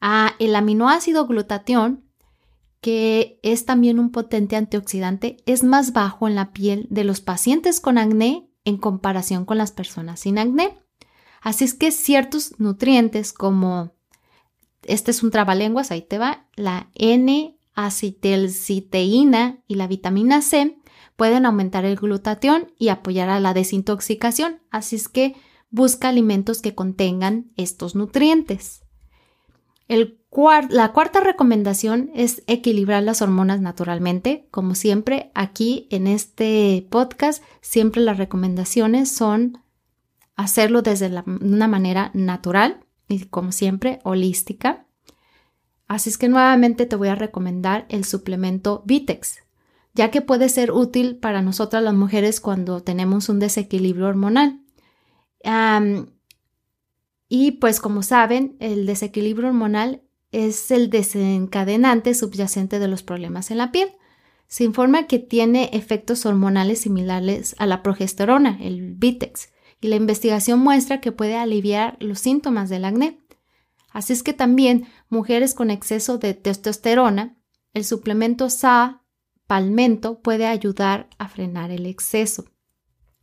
Ah, 0.00 0.34
el 0.38 0.56
aminoácido 0.56 1.26
glutatión, 1.26 2.03
que 2.84 3.40
es 3.42 3.64
también 3.64 3.98
un 3.98 4.10
potente 4.10 4.56
antioxidante, 4.56 5.38
es 5.46 5.64
más 5.64 5.94
bajo 5.94 6.28
en 6.28 6.34
la 6.34 6.52
piel 6.52 6.86
de 6.90 7.02
los 7.02 7.22
pacientes 7.22 7.80
con 7.80 7.96
acné 7.96 8.46
en 8.66 8.76
comparación 8.76 9.46
con 9.46 9.56
las 9.56 9.72
personas 9.72 10.20
sin 10.20 10.38
acné. 10.38 10.78
Así 11.40 11.64
es 11.64 11.72
que 11.72 11.90
ciertos 11.90 12.60
nutrientes 12.60 13.32
como, 13.32 13.94
este 14.82 15.12
es 15.12 15.22
un 15.22 15.30
trabalenguas, 15.30 15.90
ahí 15.90 16.02
te 16.02 16.18
va, 16.18 16.46
la 16.56 16.90
N-acetilciteína 16.96 19.62
y 19.66 19.76
la 19.76 19.86
vitamina 19.86 20.42
C 20.42 20.76
pueden 21.16 21.46
aumentar 21.46 21.86
el 21.86 21.96
glutatión 21.96 22.70
y 22.76 22.88
apoyar 22.88 23.30
a 23.30 23.40
la 23.40 23.54
desintoxicación. 23.54 24.60
Así 24.70 24.96
es 24.96 25.08
que 25.08 25.36
busca 25.70 26.10
alimentos 26.10 26.60
que 26.60 26.74
contengan 26.74 27.50
estos 27.56 27.94
nutrientes. 27.94 28.83
La 29.88 30.92
cuarta 30.92 31.20
recomendación 31.20 32.10
es 32.14 32.42
equilibrar 32.46 33.02
las 33.02 33.22
hormonas 33.22 33.60
naturalmente. 33.60 34.48
Como 34.50 34.74
siempre, 34.74 35.30
aquí 35.34 35.86
en 35.90 36.06
este 36.06 36.86
podcast, 36.90 37.42
siempre 37.60 38.02
las 38.02 38.18
recomendaciones 38.18 39.10
son 39.10 39.58
hacerlo 40.36 40.82
desde 40.82 41.10
una 41.26 41.68
manera 41.68 42.10
natural 42.14 42.80
y 43.08 43.26
como 43.26 43.52
siempre 43.52 44.00
holística. 44.02 44.86
Así 45.86 46.10
es 46.10 46.18
que 46.18 46.28
nuevamente 46.28 46.86
te 46.86 46.96
voy 46.96 47.08
a 47.08 47.14
recomendar 47.14 47.86
el 47.88 48.04
suplemento 48.04 48.82
Vitex, 48.86 49.40
ya 49.92 50.10
que 50.10 50.22
puede 50.22 50.48
ser 50.48 50.72
útil 50.72 51.16
para 51.16 51.42
nosotras 51.42 51.82
las 51.82 51.94
mujeres 51.94 52.40
cuando 52.40 52.82
tenemos 52.82 53.28
un 53.28 53.38
desequilibrio 53.38 54.08
hormonal 54.08 54.60
y 57.28 57.52
pues 57.52 57.80
como 57.80 58.02
saben, 58.02 58.56
el 58.60 58.86
desequilibrio 58.86 59.48
hormonal 59.48 60.02
es 60.32 60.70
el 60.70 60.90
desencadenante 60.90 62.14
subyacente 62.14 62.78
de 62.78 62.88
los 62.88 63.02
problemas 63.02 63.50
en 63.50 63.58
la 63.58 63.72
piel. 63.72 63.92
Se 64.46 64.64
informa 64.64 65.06
que 65.06 65.18
tiene 65.18 65.70
efectos 65.72 66.26
hormonales 66.26 66.80
similares 66.82 67.54
a 67.58 67.66
la 67.66 67.82
progesterona, 67.82 68.58
el 68.60 68.94
Vitex, 68.94 69.52
y 69.80 69.88
la 69.88 69.96
investigación 69.96 70.60
muestra 70.60 71.00
que 71.00 71.12
puede 71.12 71.36
aliviar 71.36 71.96
los 72.00 72.18
síntomas 72.18 72.68
del 72.68 72.84
acné. 72.84 73.20
Así 73.90 74.12
es 74.12 74.22
que 74.22 74.32
también 74.32 74.86
mujeres 75.08 75.54
con 75.54 75.70
exceso 75.70 76.18
de 76.18 76.34
testosterona, 76.34 77.36
el 77.74 77.84
suplemento 77.84 78.50
SA 78.50 79.04
palmento 79.46 80.20
puede 80.20 80.46
ayudar 80.46 81.08
a 81.18 81.28
frenar 81.28 81.70
el 81.70 81.86
exceso. 81.86 82.44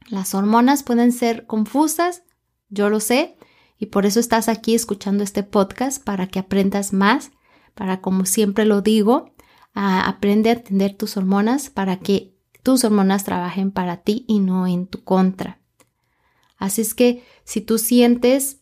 Las 0.10 0.34
hormonas 0.34 0.84
pueden 0.84 1.12
ser 1.12 1.46
confusas, 1.46 2.24
yo 2.70 2.90
lo 2.90 3.00
sé, 3.00 3.38
y 3.82 3.88
por 3.88 4.06
eso 4.06 4.20
estás 4.20 4.48
aquí 4.48 4.76
escuchando 4.76 5.24
este 5.24 5.42
podcast 5.42 6.04
para 6.04 6.28
que 6.28 6.38
aprendas 6.38 6.94
más, 6.94 7.32
para 7.74 8.00
como 8.00 8.26
siempre 8.26 8.64
lo 8.64 8.84
digo, 8.84 9.34
aprende 9.74 10.52
a 10.52 10.54
entender 10.54 10.96
tus 10.96 11.18
hormonas 11.18 11.72
para 11.72 11.98
que 11.98 12.32
tus 12.62 12.84
hormonas 12.84 13.24
trabajen 13.24 13.72
para 13.72 13.98
ti 13.98 14.24
y 14.28 14.40
no 14.40 14.68
en 14.68 14.86
tu 14.86 15.04
contra. 15.04 15.60
Así 16.58 16.82
es 16.82 16.94
que 16.94 17.24
si 17.44 17.60
tú 17.60 17.80
sientes 17.80 18.62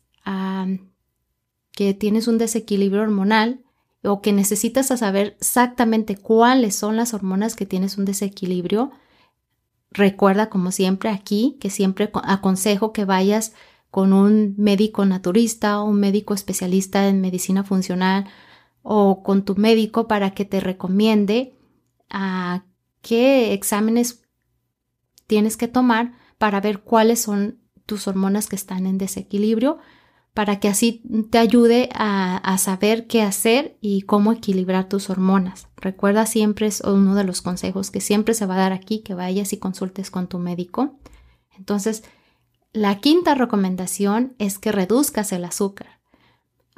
que 1.73 1.93
tienes 1.93 2.29
un 2.29 2.37
desequilibrio 2.37 3.01
hormonal 3.01 3.65
o 4.03 4.21
que 4.21 4.31
necesitas 4.31 4.87
saber 4.87 5.35
exactamente 5.41 6.15
cuáles 6.15 6.77
son 6.77 6.95
las 6.95 7.13
hormonas 7.13 7.57
que 7.57 7.65
tienes 7.65 7.97
un 7.97 8.05
desequilibrio, 8.05 8.91
Recuerda, 9.91 10.49
como 10.49 10.71
siempre 10.71 11.09
aquí, 11.09 11.57
que 11.59 11.71
siempre 11.71 12.11
aconsejo 12.23 12.93
que 12.93 13.05
vayas 13.05 13.53
con 13.91 14.13
un 14.13 14.55
médico 14.57 15.05
naturista 15.05 15.81
o 15.81 15.85
un 15.85 15.99
médico 15.99 16.33
especialista 16.33 17.07
en 17.07 17.21
medicina 17.21 17.63
funcional 17.63 18.27
o 18.81 19.23
con 19.23 19.43
tu 19.45 19.55
médico 19.55 20.07
para 20.07 20.31
que 20.31 20.45
te 20.45 20.59
recomiende 20.59 21.55
a 22.09 22.63
qué 23.01 23.53
exámenes 23.53 24.23
tienes 25.27 25.57
que 25.57 25.67
tomar 25.67 26.13
para 26.37 26.61
ver 26.61 26.81
cuáles 26.81 27.21
son 27.21 27.59
tus 27.85 28.07
hormonas 28.07 28.47
que 28.47 28.55
están 28.55 28.85
en 28.85 28.97
desequilibrio 28.97 29.79
para 30.33 30.59
que 30.59 30.67
así 30.67 31.03
te 31.31 31.37
ayude 31.37 31.89
a, 31.93 32.57
saber 32.59 33.07
qué 33.07 33.23
hacer 33.23 33.77
y 33.81 34.03
cómo 34.03 34.31
equilibrar 34.31 34.87
tus 34.87 35.09
hormonas. 35.09 35.67
Recuerda 35.75 36.25
siempre, 36.25 36.67
es 36.67 36.81
uno 36.81 37.15
de 37.15 37.23
los 37.23 37.41
consejos 37.41 37.91
que 37.91 37.99
siempre 37.99 38.33
se 38.33 38.45
va 38.45 38.55
a 38.55 38.59
dar 38.59 38.71
aquí, 38.71 38.99
que 38.99 39.15
vayas 39.15 39.51
y 39.53 39.57
consultes 39.57 40.11
con 40.11 40.27
tu 40.27 40.39
médico. 40.39 40.97
Entonces, 41.57 42.03
la 42.73 42.99
quinta 42.99 43.35
recomendación 43.35 44.35
es 44.37 44.59
que 44.59 44.71
reduzcas 44.71 45.31
el 45.31 45.45
azúcar. 45.45 45.99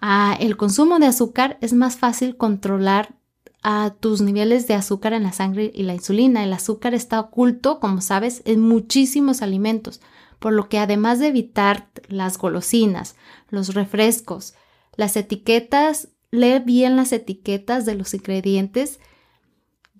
Ah, 0.01 0.36
el 0.39 0.58
consumo 0.58 0.99
de 0.99 1.08
azúcar 1.08 1.58
es 1.62 1.73
más 1.73 1.97
fácil 1.97 2.38
controlar 2.38 3.15
a 3.62 3.93
tus 3.99 4.21
niveles 4.21 4.67
de 4.67 4.73
azúcar 4.73 5.13
en 5.13 5.23
la 5.23 5.34
sangre 5.34 5.71
y 5.73 5.84
la 5.84 5.93
insulina. 5.93 6.43
El 6.43 6.54
azúcar 6.54 6.93
está 6.93 7.19
oculto, 7.19 7.80
como 7.80 8.01
sabes, 8.01 8.41
en 8.45 8.62
muchísimos 8.62 9.41
alimentos 9.41 10.01
por 10.41 10.54
lo 10.54 10.69
que 10.69 10.80
además 10.80 11.19
de 11.19 11.27
evitar 11.27 11.91
las 12.08 12.39
golosinas, 12.39 13.15
los 13.49 13.75
refrescos, 13.75 14.56
las 14.95 15.15
etiquetas, 15.15 16.10
lee 16.32 16.58
bien 16.65 16.95
las 16.95 17.13
etiquetas 17.13 17.86
de 17.86 17.93
los 17.93 18.15
ingredientes, 18.15 18.99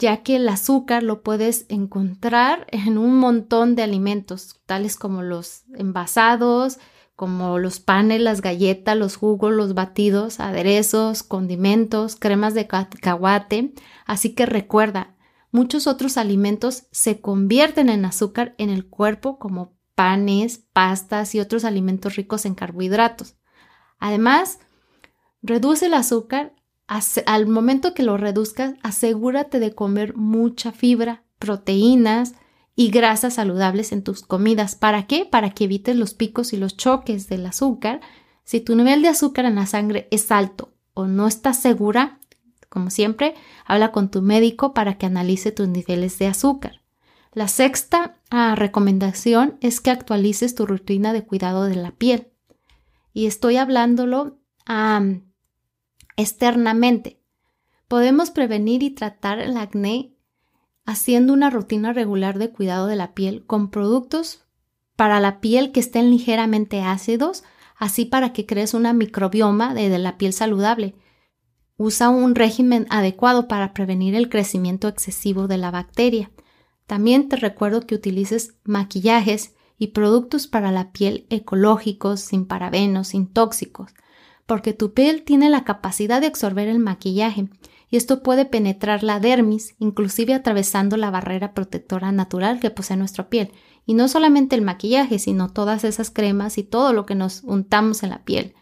ya 0.02 0.24
que 0.24 0.38
el 0.38 0.50
azúcar 0.50 1.04
lo 1.04 1.22
puedes 1.22 1.68
encontrar 1.70 2.66
en 2.72 2.98
un 2.98 3.18
montón 3.20 3.76
de 3.76 3.84
alimentos, 3.84 4.60
tales 4.66 4.96
como 4.96 5.22
los 5.22 5.64
envasados, 5.76 6.80
como 7.16 7.60
los 7.60 7.80
panes, 7.80 8.20
las 8.20 8.42
galletas, 8.42 8.98
los 8.98 9.16
jugos, 9.16 9.54
los 9.54 9.76
batidos, 9.76 10.40
aderezos, 10.40 11.22
condimentos, 11.22 12.16
cremas 12.16 12.56
de 12.56 12.66
cacahuate. 12.66 13.76
Así 14.08 14.34
que 14.34 14.48
recuerda, 14.48 15.16
muchos 15.52 15.86
otros 15.86 16.18
alimentos 16.18 16.88
se 16.92 17.22
convierten 17.22 17.88
en 17.90 18.04
azúcar 18.06 18.56
en 18.58 18.72
el 18.72 18.88
cuerpo 18.88 19.38
como 19.38 19.78
panes, 19.94 20.66
pastas 20.74 21.36
y 21.36 21.40
otros 21.40 21.64
alimentos 21.64 22.16
ricos 22.16 22.48
en 22.48 22.56
carbohidratos. 22.56 23.36
Además, 24.00 24.58
reduce 25.44 25.86
el 25.86 25.94
azúcar. 25.94 26.56
Al 27.26 27.48
momento 27.48 27.94
que 27.94 28.04
lo 28.04 28.18
reduzcas, 28.18 28.74
asegúrate 28.84 29.60
de 29.60 29.74
comer 29.74 30.18
mucha 30.18 30.74
fibra, 30.74 31.24
proteínas 31.40 32.34
y 32.76 32.90
grasas 32.90 33.36
saludables 33.36 33.94
en 33.94 34.04
tus 34.04 34.24
comidas. 34.24 34.76
¿Para 34.76 35.08
qué? 35.08 35.24
Para 35.24 35.52
que 35.52 35.64
evites 35.64 35.96
los 35.96 36.14
picos 36.14 36.52
y 36.52 36.58
los 36.58 36.76
choques 36.76 37.30
del 37.30 37.46
azúcar. 37.46 38.02
Si 38.44 38.60
tu 38.60 38.76
nivel 38.76 39.02
de 39.02 39.08
azúcar 39.08 39.46
en 39.46 39.56
la 39.56 39.68
sangre 39.68 40.10
es 40.12 40.34
alto 40.34 40.74
o 40.94 41.08
no 41.08 41.28
estás 41.28 41.62
segura, 41.62 42.20
como 42.68 42.90
siempre, 42.90 43.36
habla 43.66 43.94
con 43.94 44.12
tu 44.12 44.22
médico 44.22 44.74
para 44.74 44.98
que 44.98 45.06
analice 45.06 45.54
tus 45.54 45.70
niveles 45.70 46.20
de 46.20 46.28
azúcar. 46.28 46.82
La 47.32 47.48
sexta 47.48 48.18
ah, 48.30 48.56
recomendación 48.58 49.58
es 49.62 49.80
que 49.80 49.92
actualices 49.92 50.56
tu 50.56 50.66
rutina 50.66 51.14
de 51.14 51.26
cuidado 51.26 51.64
de 51.64 51.76
la 51.76 51.92
piel. 51.92 52.34
Y 53.14 53.28
estoy 53.28 53.56
hablándolo 53.56 54.40
externamente. 56.18 57.20
Podemos 57.88 58.32
prevenir 58.32 58.84
y 58.84 58.92
tratar 58.92 59.40
el 59.40 59.58
acné 59.58 60.14
haciendo 60.86 61.34
una 61.34 61.50
rutina 61.50 61.94
regular 61.94 62.40
de 62.40 62.52
cuidado 62.52 62.88
de 62.88 62.96
la 62.96 63.14
piel 63.14 63.46
con 63.46 63.70
productos 63.70 64.46
para 64.96 65.20
la 65.20 65.40
piel 65.42 65.72
que 65.72 65.80
estén 65.80 66.10
ligeramente 66.12 66.82
ácidos, 66.82 67.44
así 67.76 68.06
para 68.06 68.34
que 68.34 68.46
crees 68.46 68.74
una 68.74 68.94
microbioma 68.94 69.74
de, 69.74 69.98
la 69.98 70.18
piel 70.18 70.34
saludable. 70.34 70.96
Usa 71.78 72.10
un 72.10 72.36
régimen 72.36 72.86
adecuado 72.90 73.48
para 73.48 73.74
prevenir 73.74 74.14
el 74.14 74.30
crecimiento 74.30 74.88
excesivo 74.88 75.48
de 75.48 75.58
la 75.58 75.72
bacteria. 75.72 76.32
También 76.86 77.30
te 77.30 77.36
recuerdo 77.36 77.82
que 77.82 77.96
utilices 77.96 78.56
maquillajes 78.64 79.56
y 79.80 79.88
productos 79.88 80.46
para 80.46 80.72
la 80.72 80.92
piel 80.92 81.26
ecológicos, 81.32 82.20
sin 82.20 82.46
parabenos, 82.46 83.08
sin 83.08 83.26
tóxicos, 83.26 83.94
porque 84.46 84.74
tu 84.74 84.94
piel 84.94 85.24
tiene 85.24 85.50
la 85.50 85.64
capacidad 85.64 86.22
de 86.22 86.28
absorber 86.28 86.68
el 86.68 86.80
maquillaje 86.80 87.48
y 87.92 87.98
esto 87.98 88.24
puede 88.24 88.46
penetrar 88.46 89.04
la 89.04 89.20
dermis, 89.20 89.76
inclusive 89.78 90.34
atravesando 90.34 90.96
la 90.96 91.12
barrera 91.12 91.54
protectora 91.54 92.14
natural 92.14 92.62
que 92.62 92.72
posee 92.72 92.96
nuestra 92.96 93.30
piel. 93.30 93.52
Y 93.86 93.96
no 93.96 94.08
solamente 94.08 94.56
el 94.56 94.62
maquillaje, 94.62 95.20
sino 95.20 95.52
todas 95.52 95.84
esas 95.84 96.10
cremas 96.10 96.58
y 96.58 96.64
todo 96.64 96.94
lo 96.94 97.06
que 97.06 97.16
nos 97.16 97.44
untamos 97.44 98.04
en 98.04 98.12
la 98.12 98.24
piel. 98.24 98.56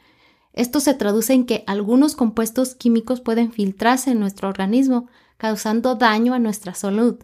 Esto 0.51 0.79
se 0.79 0.95
traduce 0.95 1.33
en 1.33 1.45
que 1.45 1.63
algunos 1.67 2.15
compuestos 2.15 2.73
químicos 2.73 3.21
pueden 3.21 3.51
filtrarse 3.51 4.09
en 4.11 4.19
nuestro 4.19 4.49
organismo, 4.49 5.07
causando 5.37 5.93
daño 5.93 6.33
a 6.33 6.39
nuestra 6.39 6.73
salud. 6.73 7.23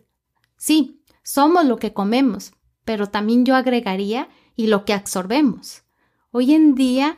Sí, 0.58 1.02
somos 1.24 1.66
lo 1.66 1.78
que 1.78 1.92
comemos, 1.92 2.54
pero 2.84 3.08
también 3.08 3.46
yo 3.46 3.56
agregaría 3.56 4.30
y 4.56 4.68
lo 4.68 4.86
que 4.86 4.94
absorbemos. 4.94 5.82
Hoy 6.30 6.54
en 6.54 6.76
día, 6.76 7.18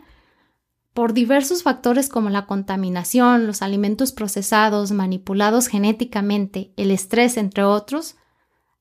por 0.98 1.14
diversos 1.14 1.62
factores 1.62 2.10
como 2.10 2.32
la 2.32 2.48
contaminación, 2.48 3.46
los 3.46 3.62
alimentos 3.62 4.12
procesados, 4.12 4.92
manipulados 4.92 5.68
genéticamente, 5.68 6.74
el 6.76 6.90
estrés, 6.90 7.38
entre 7.38 7.66
otros, 7.66 8.16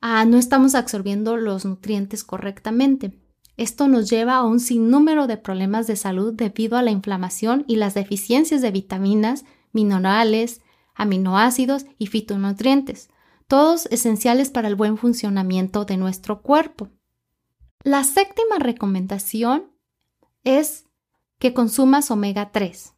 no 0.01 0.39
estamos 0.39 0.75
absorbiendo 0.75 1.37
los 1.37 1.67
nutrientes 1.67 2.25
correctamente. 2.25 3.21
Esto 3.59 3.87
nos 3.87 4.09
lleva 4.09 4.37
a 4.37 4.45
un 4.45 4.61
sinnúmero 4.61 5.27
de 5.27 5.37
problemas 5.37 5.87
de 5.87 5.97
salud 5.97 6.33
debido 6.33 6.79
a 6.79 6.83
la 6.83 6.91
inflamación 6.91 7.67
y 7.67 7.77
las 7.77 7.93
deficiencias 7.93 8.63
de 8.63 8.71
vitaminas, 8.71 9.45
minerales, 9.73 10.63
aminoácidos 10.95 11.85
y 11.99 12.07
fitonutrientes 12.07 13.11
todos 13.47 13.85
esenciales 13.91 14.49
para 14.49 14.69
el 14.69 14.75
buen 14.75 14.97
funcionamiento 14.97 15.85
de 15.85 15.99
nuestro 15.99 16.41
cuerpo. 16.41 16.89
La 17.85 18.05
séptima 18.05 18.59
recomendación 18.59 19.71
es 20.45 20.86
que 21.39 21.53
consumas 21.53 22.11
omega 22.11 22.51
3, 22.53 22.95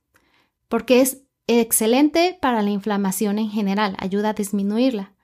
porque 0.69 1.01
es 1.01 1.23
excelente 1.47 2.39
para 2.41 2.63
la 2.63 2.71
inflamación 2.71 3.39
en 3.39 3.51
general, 3.51 3.97
ayuda 3.99 4.31
a 4.31 4.35
disminuirla. 4.35 5.15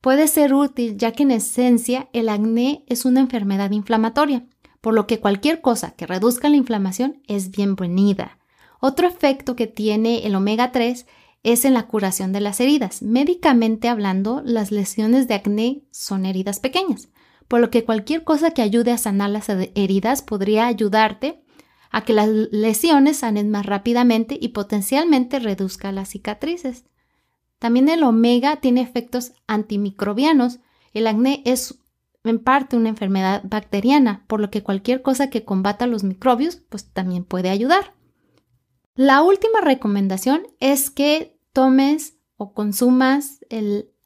Puede 0.00 0.28
ser 0.28 0.54
útil 0.54 0.96
ya 0.96 1.12
que 1.12 1.24
en 1.24 1.30
esencia 1.30 2.08
el 2.12 2.28
acné 2.28 2.84
es 2.86 3.04
una 3.04 3.20
enfermedad 3.20 3.70
inflamatoria, 3.70 4.46
por 4.80 4.94
lo 4.94 5.06
que 5.06 5.20
cualquier 5.20 5.60
cosa 5.60 5.92
que 5.92 6.06
reduzca 6.06 6.48
la 6.48 6.56
inflamación 6.56 7.22
es 7.26 7.50
bienvenida. 7.50 8.38
Otro 8.80 9.08
efecto 9.08 9.56
que 9.56 9.66
tiene 9.66 10.26
el 10.26 10.34
omega 10.34 10.70
3 10.72 11.06
es 11.42 11.64
en 11.64 11.74
la 11.74 11.86
curación 11.86 12.32
de 12.32 12.40
las 12.40 12.60
heridas. 12.60 13.02
Médicamente 13.02 13.88
hablando, 13.88 14.42
las 14.44 14.70
lesiones 14.70 15.28
de 15.28 15.34
acné 15.34 15.82
son 15.90 16.26
heridas 16.26 16.60
pequeñas, 16.60 17.08
por 17.48 17.60
lo 17.60 17.70
que 17.70 17.84
cualquier 17.84 18.24
cosa 18.24 18.50
que 18.50 18.62
ayude 18.62 18.92
a 18.92 18.98
sanar 18.98 19.30
las 19.30 19.48
heridas 19.48 20.22
podría 20.22 20.66
ayudarte 20.66 21.42
a 21.90 22.04
que 22.04 22.12
las 22.12 22.28
lesiones 22.28 23.18
sanen 23.18 23.50
más 23.50 23.66
rápidamente 23.66 24.38
y 24.40 24.48
potencialmente 24.48 25.38
reduzca 25.38 25.92
las 25.92 26.10
cicatrices. 26.10 26.84
También 27.58 27.88
el 27.88 28.02
omega 28.02 28.56
tiene 28.56 28.82
efectos 28.82 29.32
antimicrobianos. 29.46 30.60
El 30.92 31.06
acné 31.06 31.42
es 31.44 31.78
en 32.24 32.38
parte 32.38 32.76
una 32.76 32.88
enfermedad 32.88 33.42
bacteriana, 33.44 34.24
por 34.26 34.40
lo 34.40 34.50
que 34.50 34.62
cualquier 34.62 35.02
cosa 35.02 35.30
que 35.30 35.44
combata 35.44 35.86
los 35.86 36.04
microbios 36.04 36.56
pues 36.68 36.90
también 36.92 37.24
puede 37.24 37.50
ayudar. 37.50 37.94
La 38.94 39.22
última 39.22 39.60
recomendación 39.60 40.46
es 40.58 40.90
que 40.90 41.38
tomes 41.52 42.18
o 42.36 42.52
consumas 42.52 43.40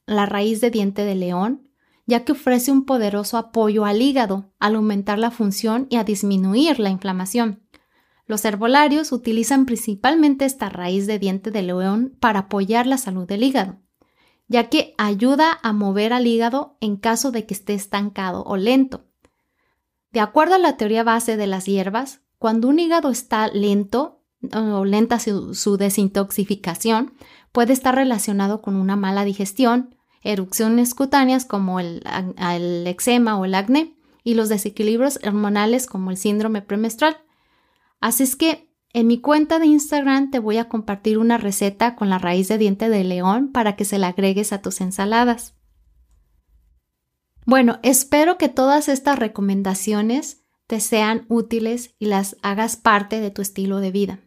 la 0.07 0.27
raíz 0.27 0.61
de 0.61 0.71
diente 0.71 1.05
de 1.05 1.15
león, 1.15 1.69
ya 2.07 2.25
que 2.25 2.33
ofrece 2.33 2.73
un 2.73 2.85
poderoso 2.85 3.39
apoyo 3.39 3.85
al 3.85 4.03
hígado 4.03 4.53
al 4.59 4.75
aumentar 4.75 5.19
la 5.19 5.31
función 5.31 5.87
y 5.91 5.97
a 5.97 6.05
disminuir 6.05 6.81
la 6.81 6.91
inflamación. 6.91 7.63
Los 8.31 8.45
herbolarios 8.45 9.11
utilizan 9.11 9.67
principalmente 9.67 10.45
esta 10.45 10.69
raíz 10.69 11.09
de 11.09 11.19
diente 11.19 11.51
de 11.51 11.63
león 11.63 12.17
para 12.21 12.39
apoyar 12.39 12.87
la 12.87 12.97
salud 12.97 13.27
del 13.27 13.43
hígado, 13.43 13.81
ya 14.47 14.69
que 14.69 14.95
ayuda 14.99 15.59
a 15.65 15.73
mover 15.73 16.13
al 16.13 16.29
hígado 16.29 16.77
en 16.81 16.97
caso 16.97 17.33
de 17.33 17.45
que 17.45 17.55
esté 17.55 17.75
estancado 17.75 18.45
o 18.45 18.57
lento. 18.57 19.09
De 20.13 20.21
acuerdo 20.21 20.55
a 20.55 20.59
la 20.59 20.77
teoría 20.77 21.03
base 21.03 21.37
de 21.37 21.49
las 21.49 21.67
hierbas, 21.67 22.21
cuando 22.39 22.69
un 22.69 22.79
hígado 22.79 23.11
está 23.11 23.49
lento 23.49 24.23
o 24.55 24.85
lenta 24.85 25.19
su, 25.19 25.77
desintoxicación, 25.77 27.15
puede 27.51 27.73
estar 27.73 27.97
relacionado 27.97 28.63
con 28.63 28.77
una 28.77 28.95
mala 28.95 29.25
digestión, 29.25 29.97
erupciones 30.23 30.95
cutáneas 30.95 31.45
como 31.45 31.81
el, 31.81 32.05
el 32.39 32.87
eczema 32.87 33.37
o 33.37 33.45
el 33.45 33.57
acné 33.57 33.97
y 34.23 34.35
los 34.35 34.49
desequilibrios 34.49 35.19
hormonales 35.27 35.89
como 35.89 36.13
el 36.13 36.17
síndrome 36.17 36.63
premenstrual. 36.63 37.17
Así 38.01 38.23
es 38.23 38.37
que 38.37 38.71
en 38.93 39.07
mi 39.07 39.21
cuenta 39.21 39.59
de 39.59 39.67
Instagram 39.67 40.31
te 40.31 40.41
voy 40.41 40.59
a 40.59 40.69
compartir 40.69 41.19
una 41.19 41.39
receta 41.39 41.95
con 41.95 42.11
la 42.11 42.19
raíz 42.19 42.49
de 42.49 42.59
diente 42.59 42.89
de 42.89 43.05
león 43.05 43.53
para 43.53 43.77
que 43.77 43.85
se 43.85 43.99
la 43.99 44.09
agregues 44.09 44.53
a 44.53 44.63
tus 44.63 44.81
ensaladas. 44.81 45.55
Bueno, 47.47 47.79
espero 47.83 48.37
que 48.37 48.49
todas 48.49 48.89
estas 48.89 49.17
recomendaciones 49.19 50.43
te 50.67 50.81
sean 50.81 51.25
útiles 51.29 51.95
y 51.99 52.07
las 52.07 52.37
hagas 52.43 52.77
parte 52.77 53.21
de 53.21 53.31
tu 53.31 53.43
estilo 53.43 53.79
de 53.79 53.91
vida. 53.91 54.21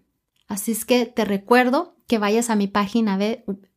Así 0.47 0.73
es 0.73 0.85
que 0.85 1.05
te 1.05 1.25
recuerdo 1.25 1.95
que 2.07 2.17
vayas 2.17 2.49
a 2.49 2.55
mi 2.55 2.67
página 2.67 3.19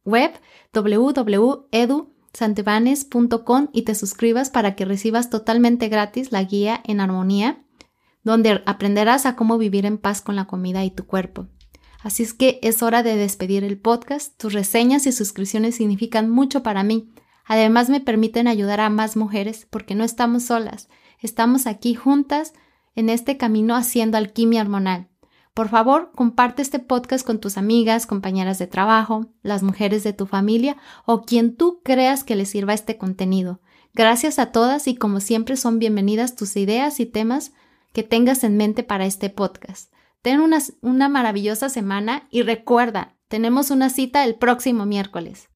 web 0.05 0.33
www.edusantibanes.com 0.73 3.69
y 3.73 3.83
te 3.83 3.95
suscribas 3.95 4.51
para 4.51 4.75
que 4.75 4.85
recibas 4.85 5.31
totalmente 5.31 5.89
gratis 5.89 6.33
la 6.33 6.43
guía 6.43 6.83
en 6.85 7.01
armonía, 7.01 7.65
donde 8.27 8.61
aprenderás 8.67 9.25
a 9.25 9.37
cómo 9.37 9.57
vivir 9.57 9.87
en 9.87 9.99
paz 9.99 10.21
con 10.21 10.35
la 10.35 10.47
comida 10.47 10.85
y 10.85 10.91
tu 10.91 11.07
cuerpo. 11.07 11.47
Así 12.03 12.25
es 12.25 12.35
que 12.35 12.59
es 12.61 12.83
hora 12.83 13.05
de 13.05 13.17
despedir 13.17 13.63
el 13.63 13.79
podcast. 13.79 14.37
Tus 14.37 14.53
reseñas 14.53 15.07
y 15.07 15.13
suscripciones 15.13 15.77
significan 15.77 16.29
mucho 16.29 16.65
para 16.65 16.83
mí. 16.83 17.09
Además 17.45 17.89
me 17.89 18.01
permiten 18.01 18.49
ayudar 18.49 18.81
a 18.81 18.91
más 18.91 19.17
mujeres 19.17 19.69
porque 19.71 19.95
no 19.95 20.03
estamos 20.03 20.43
solas. 20.43 20.89
Estamos 21.21 21.69
aquí 21.69 21.95
juntas 21.95 22.53
en 22.97 23.11
este 23.11 23.37
camino 23.37 23.77
haciendo 23.77 24.19
alquimia 24.19 24.63
hormonal. 24.63 25.09
Por 25.55 25.69
favor, 25.69 26.11
comparte 26.13 26.63
este 26.63 26.81
podcast 26.81 27.25
con 27.25 27.39
tus 27.39 27.57
amigas, 27.57 28.07
compañeras 28.07 28.59
de 28.59 28.67
trabajo, 28.67 29.31
las 29.43 29.63
mujeres 29.63 30.03
de 30.03 30.13
tu 30.13 30.27
familia 30.27 30.77
o 31.05 31.23
quien 31.23 31.55
tú 31.55 31.81
creas 31.85 32.25
que 32.25 32.35
les 32.35 32.51
sirva 32.51 32.75
este 32.75 32.99
contenido. 32.99 33.61
Gracias 33.95 34.41
a 34.41 34.51
todas 34.51 34.89
y 34.89 34.97
como 34.97 35.21
siempre 35.21 35.57
son 35.57 35.79
bienvenidas 35.79 36.35
tus 36.35 36.57
ideas 36.57 36.99
y 36.99 37.07
temas 37.07 37.53
que 37.97 38.03
tengas 38.03 38.45
en 38.45 38.59
mente 38.59 38.83
para 38.83 39.07
este 39.07 39.31
podcast. 39.31 39.91
Ten 40.21 40.43
una, 40.83 41.09
maravillosa 41.09 41.71
semana 41.71 42.29
y 42.31 42.43
recuerda, 42.43 43.17
tenemos 43.29 43.71
una 43.71 43.89
cita 43.89 44.27
el 44.27 44.35
próximo 44.35 44.85
miércoles. 44.85 45.49